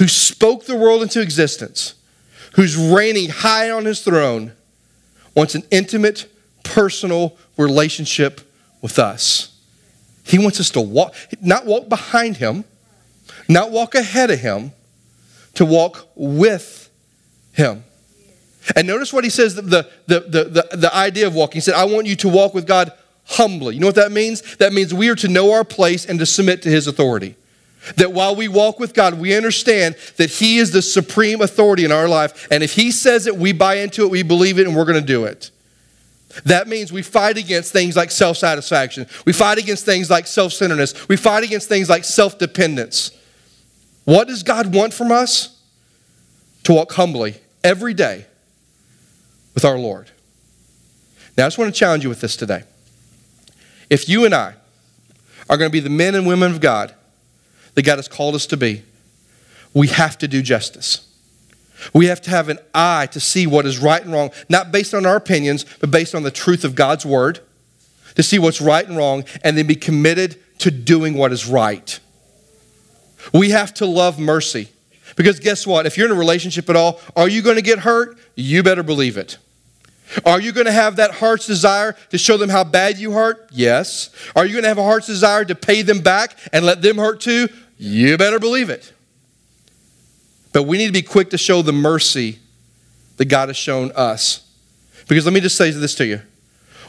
who 0.00 0.08
spoke 0.08 0.64
the 0.64 0.74
world 0.74 1.02
into 1.02 1.20
existence, 1.20 1.94
who's 2.54 2.74
reigning 2.74 3.28
high 3.28 3.70
on 3.70 3.84
his 3.84 4.00
throne, 4.00 4.50
wants 5.36 5.54
an 5.54 5.62
intimate, 5.70 6.26
personal 6.62 7.36
relationship 7.58 8.40
with 8.80 8.98
us. 8.98 9.60
He 10.24 10.38
wants 10.38 10.58
us 10.58 10.70
to 10.70 10.80
walk, 10.80 11.14
not 11.42 11.66
walk 11.66 11.90
behind 11.90 12.38
him, 12.38 12.64
not 13.46 13.72
walk 13.72 13.94
ahead 13.94 14.30
of 14.30 14.40
him, 14.40 14.72
to 15.52 15.66
walk 15.66 16.08
with 16.14 16.88
him. 17.52 17.84
And 18.74 18.86
notice 18.86 19.12
what 19.12 19.24
he 19.24 19.28
says 19.28 19.54
the, 19.54 19.62
the, 19.62 19.90
the, 20.06 20.20
the, 20.44 20.76
the 20.78 20.96
idea 20.96 21.26
of 21.26 21.34
walking. 21.34 21.56
He 21.58 21.60
said, 21.60 21.74
I 21.74 21.84
want 21.84 22.06
you 22.06 22.16
to 22.16 22.28
walk 22.30 22.54
with 22.54 22.66
God 22.66 22.90
humbly. 23.26 23.74
You 23.74 23.80
know 23.80 23.88
what 23.88 23.96
that 23.96 24.12
means? 24.12 24.56
That 24.56 24.72
means 24.72 24.94
we 24.94 25.10
are 25.10 25.16
to 25.16 25.28
know 25.28 25.52
our 25.52 25.64
place 25.64 26.06
and 26.06 26.18
to 26.20 26.24
submit 26.24 26.62
to 26.62 26.70
his 26.70 26.86
authority. 26.86 27.36
That 27.96 28.12
while 28.12 28.36
we 28.36 28.48
walk 28.48 28.78
with 28.78 28.92
God, 28.92 29.14
we 29.14 29.34
understand 29.34 29.96
that 30.16 30.30
He 30.30 30.58
is 30.58 30.70
the 30.70 30.82
supreme 30.82 31.40
authority 31.40 31.84
in 31.84 31.92
our 31.92 32.08
life. 32.08 32.46
And 32.50 32.62
if 32.62 32.74
He 32.74 32.90
says 32.92 33.26
it, 33.26 33.36
we 33.36 33.52
buy 33.52 33.76
into 33.76 34.04
it, 34.04 34.10
we 34.10 34.22
believe 34.22 34.58
it, 34.58 34.66
and 34.66 34.76
we're 34.76 34.84
going 34.84 35.00
to 35.00 35.06
do 35.06 35.24
it. 35.24 35.50
That 36.44 36.68
means 36.68 36.92
we 36.92 37.02
fight 37.02 37.36
against 37.36 37.72
things 37.72 37.96
like 37.96 38.10
self 38.10 38.36
satisfaction. 38.36 39.06
We 39.24 39.32
fight 39.32 39.58
against 39.58 39.84
things 39.84 40.10
like 40.10 40.26
self 40.26 40.52
centeredness. 40.52 41.08
We 41.08 41.16
fight 41.16 41.42
against 41.42 41.68
things 41.68 41.88
like 41.88 42.04
self 42.04 42.38
dependence. 42.38 43.10
What 44.04 44.28
does 44.28 44.42
God 44.42 44.74
want 44.74 44.94
from 44.94 45.10
us? 45.10 45.56
To 46.64 46.74
walk 46.74 46.92
humbly 46.92 47.36
every 47.64 47.94
day 47.94 48.26
with 49.54 49.64
our 49.64 49.78
Lord. 49.78 50.10
Now, 51.36 51.46
I 51.46 51.46
just 51.46 51.58
want 51.58 51.72
to 51.74 51.78
challenge 51.78 52.02
you 52.02 52.10
with 52.10 52.20
this 52.20 52.36
today. 52.36 52.64
If 53.88 54.08
you 54.08 54.24
and 54.24 54.34
I 54.34 54.54
are 55.48 55.56
going 55.56 55.70
to 55.70 55.72
be 55.72 55.80
the 55.80 55.90
men 55.90 56.14
and 56.14 56.26
women 56.26 56.52
of 56.52 56.60
God 56.60 56.94
that 57.80 57.86
God 57.86 57.96
has 57.96 58.08
called 58.08 58.34
us 58.34 58.44
to 58.46 58.58
be, 58.58 58.82
we 59.72 59.86
have 59.86 60.18
to 60.18 60.28
do 60.28 60.42
justice. 60.42 61.08
We 61.94 62.06
have 62.06 62.20
to 62.22 62.30
have 62.30 62.50
an 62.50 62.58
eye 62.74 63.06
to 63.12 63.20
see 63.20 63.46
what 63.46 63.64
is 63.64 63.78
right 63.78 64.02
and 64.02 64.12
wrong, 64.12 64.32
not 64.50 64.70
based 64.70 64.92
on 64.92 65.06
our 65.06 65.16
opinions, 65.16 65.64
but 65.80 65.90
based 65.90 66.14
on 66.14 66.22
the 66.22 66.30
truth 66.30 66.62
of 66.62 66.74
God's 66.74 67.06
word, 67.06 67.40
to 68.16 68.22
see 68.22 68.38
what's 68.38 68.60
right 68.60 68.86
and 68.86 68.98
wrong, 68.98 69.24
and 69.42 69.56
then 69.56 69.66
be 69.66 69.76
committed 69.76 70.36
to 70.58 70.70
doing 70.70 71.14
what 71.14 71.32
is 71.32 71.46
right. 71.46 71.98
We 73.32 73.48
have 73.50 73.72
to 73.74 73.86
love 73.86 74.18
mercy. 74.18 74.68
Because 75.16 75.40
guess 75.40 75.66
what? 75.66 75.86
If 75.86 75.96
you're 75.96 76.06
in 76.06 76.12
a 76.12 76.18
relationship 76.18 76.68
at 76.68 76.76
all, 76.76 77.00
are 77.16 77.28
you 77.28 77.40
going 77.40 77.56
to 77.56 77.62
get 77.62 77.78
hurt? 77.78 78.18
You 78.34 78.62
better 78.62 78.82
believe 78.82 79.16
it. 79.16 79.38
Are 80.26 80.40
you 80.40 80.52
going 80.52 80.66
to 80.66 80.72
have 80.72 80.96
that 80.96 81.12
heart's 81.12 81.46
desire 81.46 81.96
to 82.10 82.18
show 82.18 82.36
them 82.36 82.50
how 82.50 82.64
bad 82.64 82.98
you 82.98 83.12
hurt? 83.12 83.48
Yes. 83.52 84.10
Are 84.36 84.44
you 84.44 84.52
going 84.52 84.64
to 84.64 84.68
have 84.68 84.78
a 84.78 84.82
heart's 84.82 85.06
desire 85.06 85.44
to 85.46 85.54
pay 85.54 85.82
them 85.82 86.00
back 86.00 86.36
and 86.52 86.66
let 86.66 86.82
them 86.82 86.98
hurt 86.98 87.20
too? 87.20 87.48
You 87.82 88.18
better 88.18 88.38
believe 88.38 88.68
it. 88.68 88.92
But 90.52 90.64
we 90.64 90.76
need 90.76 90.88
to 90.88 90.92
be 90.92 91.00
quick 91.00 91.30
to 91.30 91.38
show 91.38 91.62
the 91.62 91.72
mercy 91.72 92.38
that 93.16 93.24
God 93.24 93.48
has 93.48 93.56
shown 93.56 93.90
us. 93.92 94.46
Because 95.08 95.24
let 95.24 95.32
me 95.32 95.40
just 95.40 95.56
say 95.56 95.70
this 95.70 95.94
to 95.94 96.04
you 96.04 96.20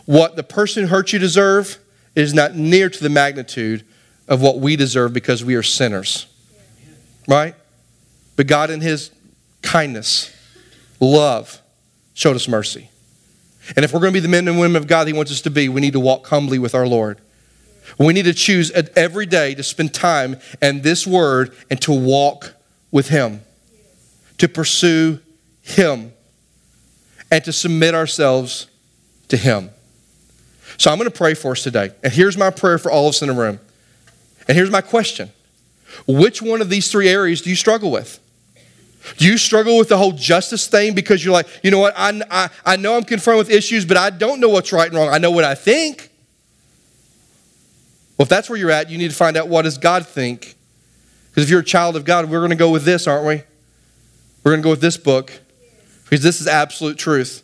what 0.06 0.36
the 0.36 0.44
person 0.44 0.88
hurt 0.88 1.14
you 1.14 1.20
deserve 1.20 1.80
is 2.14 2.34
not 2.34 2.56
near 2.56 2.90
to 2.90 3.02
the 3.02 3.10
magnitude 3.10 3.86
of 4.28 4.42
what 4.42 4.60
we 4.60 4.76
deserve 4.76 5.14
because 5.14 5.46
we 5.46 5.56
are 5.56 5.64
sinners. 5.64 6.26
Right? 7.26 7.56
But 8.36 8.48
God, 8.48 8.70
in 8.70 8.82
His 8.82 9.12
kindness, 9.62 10.36
love, 11.00 11.62
showed 12.14 12.36
us 12.36 12.50
mercy. 12.50 12.90
And 13.78 13.86
if 13.86 13.94
we're 13.94 14.02
going 14.02 14.12
to 14.12 14.18
be 14.18 14.20
the 14.20 14.28
men 14.28 14.46
and 14.50 14.60
women 14.60 14.76
of 14.76 14.88
God 14.88 15.08
He 15.08 15.14
wants 15.14 15.32
us 15.32 15.40
to 15.42 15.50
be, 15.50 15.70
we 15.70 15.80
need 15.80 15.94
to 15.94 16.02
walk 16.02 16.28
humbly 16.28 16.60
with 16.60 16.76
our 16.76 16.86
Lord. 16.86 17.22
We 17.98 18.14
need 18.14 18.26
to 18.26 18.34
choose 18.34 18.72
every 18.72 19.26
day 19.26 19.56
to 19.56 19.64
spend 19.64 19.94
time 19.94 20.38
in 20.62 20.82
this 20.82 21.06
word 21.06 21.54
and 21.70 21.82
to 21.82 21.92
walk 21.92 22.54
with 22.92 23.10
Him, 23.10 23.42
to 24.38 24.48
pursue 24.48 25.20
Him, 25.62 26.14
and 27.30 27.44
to 27.44 27.54
submit 27.54 27.96
ourselves 27.96 28.68
to 29.30 29.38
Him. 29.38 29.70
So 30.78 30.92
I'm 30.92 30.98
going 30.98 31.10
to 31.10 31.16
pray 31.16 31.34
for 31.34 31.52
us 31.52 31.64
today. 31.64 31.92
And 32.04 32.12
here's 32.12 32.38
my 32.38 32.50
prayer 32.50 32.78
for 32.78 32.92
all 32.92 33.08
of 33.08 33.12
us 33.12 33.22
in 33.22 33.28
the 33.28 33.34
room. 33.34 33.60
And 34.48 34.58
here's 34.58 34.72
my 34.72 34.82
question 34.82 35.32
Which 36.08 36.42
one 36.42 36.62
of 36.62 36.70
these 36.70 36.92
three 36.92 37.10
areas 37.10 37.42
do 37.42 37.50
you 37.50 37.56
struggle 37.56 37.92
with? 37.92 38.20
Do 39.18 39.26
you 39.26 39.38
struggle 39.38 39.78
with 39.78 39.90
the 39.90 39.98
whole 39.98 40.12
justice 40.12 40.68
thing 40.68 40.94
because 40.94 41.26
you're 41.26 41.34
like, 41.34 41.48
you 41.64 41.72
know 41.72 41.80
what, 41.80 41.96
I, 41.98 42.22
I, 42.30 42.50
I 42.64 42.76
know 42.76 42.96
I'm 42.96 43.04
confronted 43.04 43.48
with 43.48 43.56
issues, 43.56 43.84
but 43.84 43.98
I 43.98 44.12
don't 44.12 44.40
know 44.40 44.50
what's 44.50 44.72
right 44.72 44.88
and 44.88 44.96
wrong. 44.96 45.10
I 45.10 45.18
know 45.18 45.32
what 45.32 45.44
I 45.44 45.56
think. 45.56 46.11
Well, 48.18 48.24
if 48.24 48.30
that's 48.30 48.50
where 48.50 48.60
you're 48.60 48.72
at, 48.72 48.90
you 48.90 48.98
need 48.98 49.10
to 49.10 49.16
find 49.16 49.38
out 49.38 49.48
what 49.48 49.64
does 49.64 49.78
God 49.78 50.06
think. 50.06 50.56
Because 51.30 51.44
if 51.44 51.50
you're 51.50 51.62
a 51.62 51.66
child 51.66 51.96
of 51.96 52.06
God, 52.06 52.30
we're 52.30 52.40
going 52.40 52.52
to 52.52 52.56
go 52.56 52.70
with 52.70 52.84
this, 52.84 53.08
aren't 53.08 53.26
we? 53.26 53.44
We're 54.44 54.52
going 54.52 54.62
to 54.62 54.64
go 54.64 54.72
with 54.72 54.82
this 54.82 54.98
book 54.98 55.32
because 56.04 56.22
this 56.22 56.42
is 56.42 56.48
absolute 56.48 56.98
truth. 56.98 57.44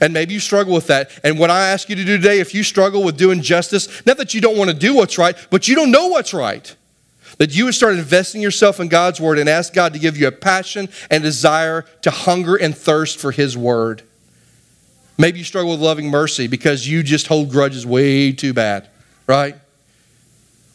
And 0.00 0.12
maybe 0.12 0.34
you 0.34 0.40
struggle 0.40 0.74
with 0.74 0.88
that. 0.88 1.10
And 1.24 1.38
what 1.38 1.50
I 1.50 1.68
ask 1.68 1.88
you 1.88 1.96
to 1.96 2.04
do 2.04 2.16
today, 2.16 2.40
if 2.40 2.54
you 2.54 2.62
struggle 2.62 3.02
with 3.02 3.16
doing 3.16 3.40
justice, 3.40 4.04
not 4.04 4.18
that 4.18 4.34
you 4.34 4.40
don't 4.40 4.58
want 4.58 4.70
to 4.70 4.76
do 4.76 4.94
what's 4.94 5.16
right, 5.16 5.34
but 5.50 5.66
you 5.68 5.74
don't 5.74 5.90
know 5.90 6.08
what's 6.08 6.34
right 6.34 6.74
that 7.38 7.54
you 7.54 7.64
would 7.64 7.74
start 7.74 7.94
investing 7.94 8.42
yourself 8.42 8.80
in 8.80 8.88
God's 8.88 9.20
word 9.20 9.38
and 9.38 9.48
ask 9.48 9.72
God 9.72 9.92
to 9.92 9.98
give 9.98 10.16
you 10.16 10.26
a 10.26 10.32
passion 10.32 10.88
and 11.10 11.22
desire 11.22 11.82
to 12.02 12.10
hunger 12.10 12.56
and 12.56 12.76
thirst 12.76 13.18
for 13.18 13.30
his 13.30 13.56
word. 13.56 14.02
Maybe 15.16 15.38
you 15.38 15.44
struggle 15.44 15.72
with 15.72 15.80
loving 15.80 16.10
mercy 16.10 16.46
because 16.46 16.86
you 16.86 17.02
just 17.02 17.26
hold 17.26 17.50
grudges 17.50 17.86
way 17.86 18.32
too 18.32 18.52
bad, 18.52 18.88
right? 19.26 19.56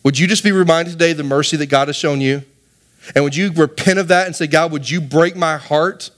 Would 0.03 0.19
you 0.19 0.27
just 0.27 0.43
be 0.43 0.51
reminded 0.51 0.91
today 0.91 1.11
of 1.11 1.17
the 1.17 1.23
mercy 1.23 1.57
that 1.57 1.67
God 1.67 1.87
has 1.87 1.95
shown 1.95 2.21
you? 2.21 2.43
And 3.15 3.23
would 3.23 3.35
you 3.35 3.51
repent 3.51 3.99
of 3.99 4.09
that 4.09 4.27
and 4.27 4.35
say, 4.35 4.47
God, 4.47 4.71
would 4.71 4.89
you 4.89 5.01
break 5.01 5.35
my 5.35 5.57
heart 5.57 6.09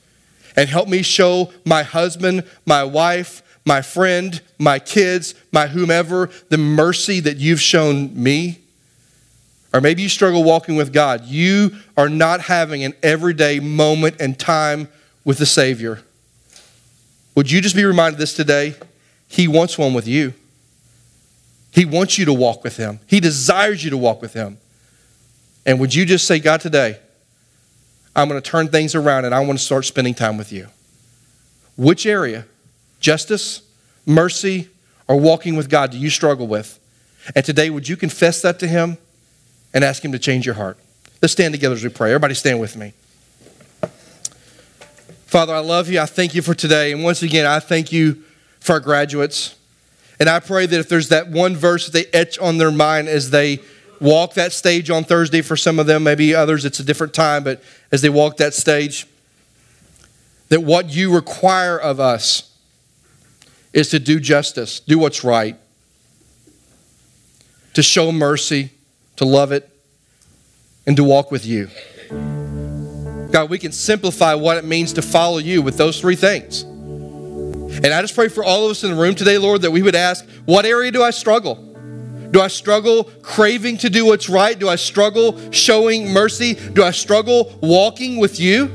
and 0.55 0.69
help 0.69 0.87
me 0.87 1.01
show 1.01 1.51
my 1.65 1.83
husband, 1.83 2.43
my 2.65 2.83
wife, 2.83 3.41
my 3.65 3.81
friend, 3.81 4.41
my 4.59 4.79
kids, 4.79 5.35
my 5.51 5.67
whomever, 5.67 6.29
the 6.49 6.57
mercy 6.57 7.19
that 7.21 7.37
you've 7.37 7.61
shown 7.61 8.11
me? 8.21 8.59
Or 9.73 9.81
maybe 9.81 10.01
you 10.01 10.09
struggle 10.09 10.43
walking 10.43 10.75
with 10.75 10.93
God. 10.93 11.25
You 11.25 11.75
are 11.97 12.09
not 12.09 12.41
having 12.41 12.83
an 12.83 12.93
everyday 13.03 13.59
moment 13.59 14.15
and 14.19 14.39
time 14.39 14.87
with 15.25 15.37
the 15.37 15.45
Savior. 15.45 16.01
Would 17.35 17.51
you 17.51 17.59
just 17.59 17.75
be 17.75 17.83
reminded 17.83 18.17
this 18.17 18.33
today? 18.33 18.75
He 19.27 19.47
wants 19.47 19.77
one 19.77 19.93
with 19.93 20.07
you. 20.07 20.33
He 21.75 21.85
wants 21.85 22.17
you 22.17 22.25
to 22.25 22.33
walk 22.33 22.63
with 22.63 22.77
Him, 22.77 22.99
He 23.05 23.19
desires 23.19 23.83
you 23.83 23.91
to 23.91 23.97
walk 23.97 24.21
with 24.21 24.33
Him. 24.33 24.57
And 25.67 25.79
would 25.79 25.93
you 25.93 26.05
just 26.05 26.27
say, 26.27 26.39
God, 26.39 26.61
today, 26.61 26.99
I'm 28.15 28.29
going 28.29 28.41
to 28.41 28.49
turn 28.49 28.67
things 28.67 28.95
around 28.95 29.25
and 29.25 29.33
I 29.33 29.39
want 29.39 29.59
to 29.59 29.65
start 29.65 29.85
spending 29.85 30.13
time 30.13 30.37
with 30.37 30.51
you? 30.51 30.67
Which 31.75 32.05
area, 32.05 32.45
justice, 32.99 33.61
mercy, 34.05 34.69
or 35.07 35.19
walking 35.19 35.55
with 35.55 35.69
God, 35.69 35.91
do 35.91 35.97
you 35.97 36.09
struggle 36.09 36.47
with? 36.47 36.79
And 37.35 37.43
today, 37.43 37.69
would 37.69 37.89
you 37.89 37.97
confess 37.97 38.41
that 38.43 38.59
to 38.59 38.67
Him? 38.67 38.97
and 39.75 39.83
ask 39.83 40.03
Him 40.03 40.13
to 40.13 40.19
change 40.19 40.45
your 40.47 40.55
heart. 40.55 40.79
Let's 41.21 41.33
stand 41.33 41.53
together 41.53 41.75
as 41.75 41.83
we 41.83 41.89
pray. 41.89 42.09
Everybody 42.09 42.33
stand 42.33 42.59
with 42.59 42.77
me. 42.77 42.93
Father, 45.27 45.53
I 45.53 45.59
love 45.59 45.89
you. 45.89 45.99
I 45.99 46.05
thank 46.05 46.33
you 46.33 46.41
for 46.41 46.55
today. 46.55 46.93
And 46.93 47.03
once 47.03 47.21
again, 47.21 47.45
I 47.45 47.59
thank 47.59 47.91
you 47.91 48.23
for 48.61 48.73
our 48.73 48.79
graduates. 48.79 49.54
And 50.19 50.29
I 50.29 50.39
pray 50.39 50.65
that 50.65 50.79
if 50.79 50.89
there's 50.89 51.09
that 51.09 51.29
one 51.29 51.55
verse 51.55 51.89
that 51.89 51.93
they 51.93 52.17
etch 52.17 52.39
on 52.39 52.57
their 52.57 52.71
mind 52.71 53.07
as 53.07 53.31
they 53.31 53.59
walk 53.99 54.33
that 54.35 54.53
stage 54.53 54.89
on 54.89 55.03
Thursday 55.03 55.41
for 55.41 55.57
some 55.57 55.79
of 55.79 55.87
them, 55.87 56.03
maybe 56.03 56.33
others 56.33 56.65
it's 56.65 56.79
a 56.79 56.83
different 56.83 57.13
time, 57.13 57.43
but 57.43 57.61
as 57.91 58.01
they 58.01 58.09
walk 58.09 58.37
that 58.37 58.53
stage, 58.53 59.07
that 60.49 60.61
what 60.61 60.89
you 60.89 61.13
require 61.13 61.77
of 61.77 61.99
us 61.99 62.51
is 63.73 63.89
to 63.89 63.99
do 63.99 64.19
justice, 64.19 64.79
do 64.79 64.97
what's 64.97 65.23
right, 65.23 65.57
to 67.73 67.83
show 67.83 68.11
mercy, 68.11 68.71
to 69.17 69.25
love 69.25 69.51
it, 69.51 69.69
and 70.87 70.95
to 70.95 71.03
walk 71.03 71.31
with 71.31 71.45
you. 71.45 71.69
God, 73.31 73.49
we 73.49 73.59
can 73.59 73.73
simplify 73.73 74.33
what 74.33 74.55
it 74.55 74.63
means 74.63 74.93
to 74.93 75.01
follow 75.01 75.39
you 75.39 75.61
with 75.61 75.77
those 75.77 75.99
three 75.99 76.15
things. 76.15 76.65
And 77.75 77.87
I 77.87 78.01
just 78.01 78.15
pray 78.15 78.29
for 78.29 78.43
all 78.43 78.65
of 78.65 78.71
us 78.71 78.83
in 78.83 78.91
the 78.91 79.01
room 79.01 79.15
today, 79.15 79.37
Lord, 79.37 79.61
that 79.61 79.71
we 79.71 79.81
would 79.81 79.95
ask, 79.95 80.25
what 80.45 80.65
area 80.65 80.91
do 80.91 81.03
I 81.03 81.11
struggle? 81.11 81.55
Do 82.31 82.41
I 82.41 82.47
struggle 82.47 83.05
craving 83.21 83.77
to 83.77 83.89
do 83.89 84.05
what's 84.05 84.29
right? 84.29 84.57
Do 84.57 84.67
I 84.67 84.75
struggle 84.75 85.51
showing 85.51 86.09
mercy? 86.09 86.53
Do 86.53 86.83
I 86.83 86.91
struggle 86.91 87.57
walking 87.61 88.17
with 88.17 88.39
you? 88.39 88.65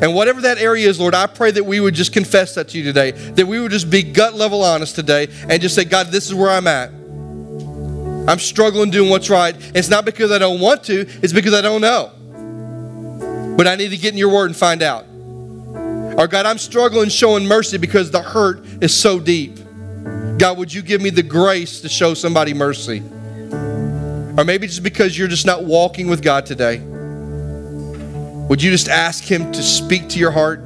And 0.00 0.14
whatever 0.14 0.42
that 0.42 0.58
area 0.58 0.88
is, 0.88 1.00
Lord, 1.00 1.14
I 1.14 1.26
pray 1.26 1.50
that 1.50 1.64
we 1.64 1.80
would 1.80 1.94
just 1.94 2.12
confess 2.12 2.54
that 2.54 2.68
to 2.68 2.78
you 2.78 2.84
today, 2.84 3.10
that 3.12 3.46
we 3.46 3.58
would 3.58 3.70
just 3.70 3.90
be 3.90 4.02
gut 4.02 4.34
level 4.34 4.62
honest 4.62 4.94
today 4.94 5.28
and 5.48 5.60
just 5.62 5.74
say, 5.74 5.84
God, 5.84 6.08
this 6.08 6.26
is 6.26 6.34
where 6.34 6.50
I'm 6.50 6.66
at. 6.66 6.90
I'm 8.28 8.38
struggling 8.38 8.90
doing 8.90 9.08
what's 9.08 9.30
right. 9.30 9.56
It's 9.74 9.88
not 9.88 10.04
because 10.04 10.30
I 10.30 10.38
don't 10.38 10.60
want 10.60 10.84
to, 10.84 11.06
it's 11.22 11.32
because 11.32 11.54
I 11.54 11.62
don't 11.62 11.80
know. 11.80 12.12
But 13.56 13.66
I 13.66 13.74
need 13.76 13.88
to 13.88 13.96
get 13.96 14.12
in 14.12 14.18
your 14.18 14.28
word 14.28 14.46
and 14.46 14.56
find 14.56 14.82
out. 14.82 15.07
Or 16.18 16.26
God, 16.26 16.46
I'm 16.46 16.58
struggling 16.58 17.10
showing 17.10 17.46
mercy 17.46 17.78
because 17.78 18.10
the 18.10 18.20
hurt 18.20 18.64
is 18.82 18.92
so 18.92 19.20
deep. 19.20 19.56
God, 20.36 20.58
would 20.58 20.74
you 20.74 20.82
give 20.82 21.00
me 21.00 21.10
the 21.10 21.22
grace 21.22 21.80
to 21.82 21.88
show 21.88 22.12
somebody 22.12 22.52
mercy? 22.52 22.98
Or 24.36 24.44
maybe 24.44 24.66
just 24.66 24.82
because 24.82 25.16
you're 25.16 25.28
just 25.28 25.46
not 25.46 25.62
walking 25.62 26.08
with 26.08 26.20
God 26.20 26.44
today. 26.44 26.80
Would 28.48 28.60
you 28.60 28.72
just 28.72 28.88
ask 28.88 29.22
Him 29.22 29.52
to 29.52 29.62
speak 29.62 30.08
to 30.08 30.18
your 30.18 30.32
heart? 30.32 30.58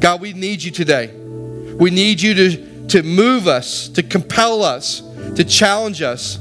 God, 0.00 0.20
we 0.20 0.32
need 0.32 0.62
you 0.62 0.70
today. 0.70 1.08
We 1.08 1.90
need 1.90 2.20
you 2.20 2.34
to, 2.34 2.86
to 2.88 3.02
move 3.02 3.48
us, 3.48 3.88
to 3.88 4.04
compel 4.04 4.62
us, 4.62 5.00
to 5.34 5.42
challenge 5.42 6.00
us. 6.00 6.38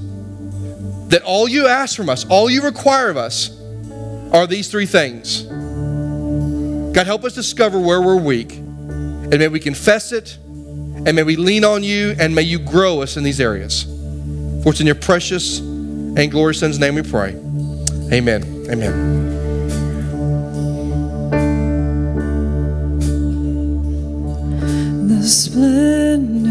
That 1.07 1.23
all 1.23 1.47
you 1.47 1.67
ask 1.67 1.95
from 1.95 2.09
us, 2.09 2.25
all 2.29 2.47
you 2.47 2.61
require 2.61 3.09
of 3.09 3.17
us, 3.17 3.59
are 4.31 4.45
these 4.45 4.69
three 4.69 4.85
things. 4.85 5.47
God, 6.97 7.05
help 7.05 7.25
us 7.25 7.35
discover 7.35 7.79
where 7.79 8.01
we're 8.01 8.19
weak. 8.19 8.53
And 8.53 9.37
may 9.37 9.49
we 9.49 9.59
confess 9.59 10.11
it, 10.11 10.35
and 10.41 11.13
may 11.13 11.21
we 11.21 11.35
lean 11.35 11.63
on 11.63 11.83
you, 11.83 12.15
and 12.17 12.33
may 12.33 12.41
you 12.41 12.57
grow 12.57 13.03
us 13.03 13.17
in 13.17 13.23
these 13.23 13.39
areas. 13.39 13.83
For 14.63 14.71
it's 14.71 14.79
in 14.79 14.87
your 14.87 14.95
precious 14.95 15.59
and 15.59 16.31
glorious 16.31 16.59
Son's 16.59 16.79
name 16.79 16.95
we 16.95 17.03
pray. 17.03 17.33
Amen. 18.11 18.65
Amen. 18.71 19.27
The 25.07 25.21
splendor 25.21 26.46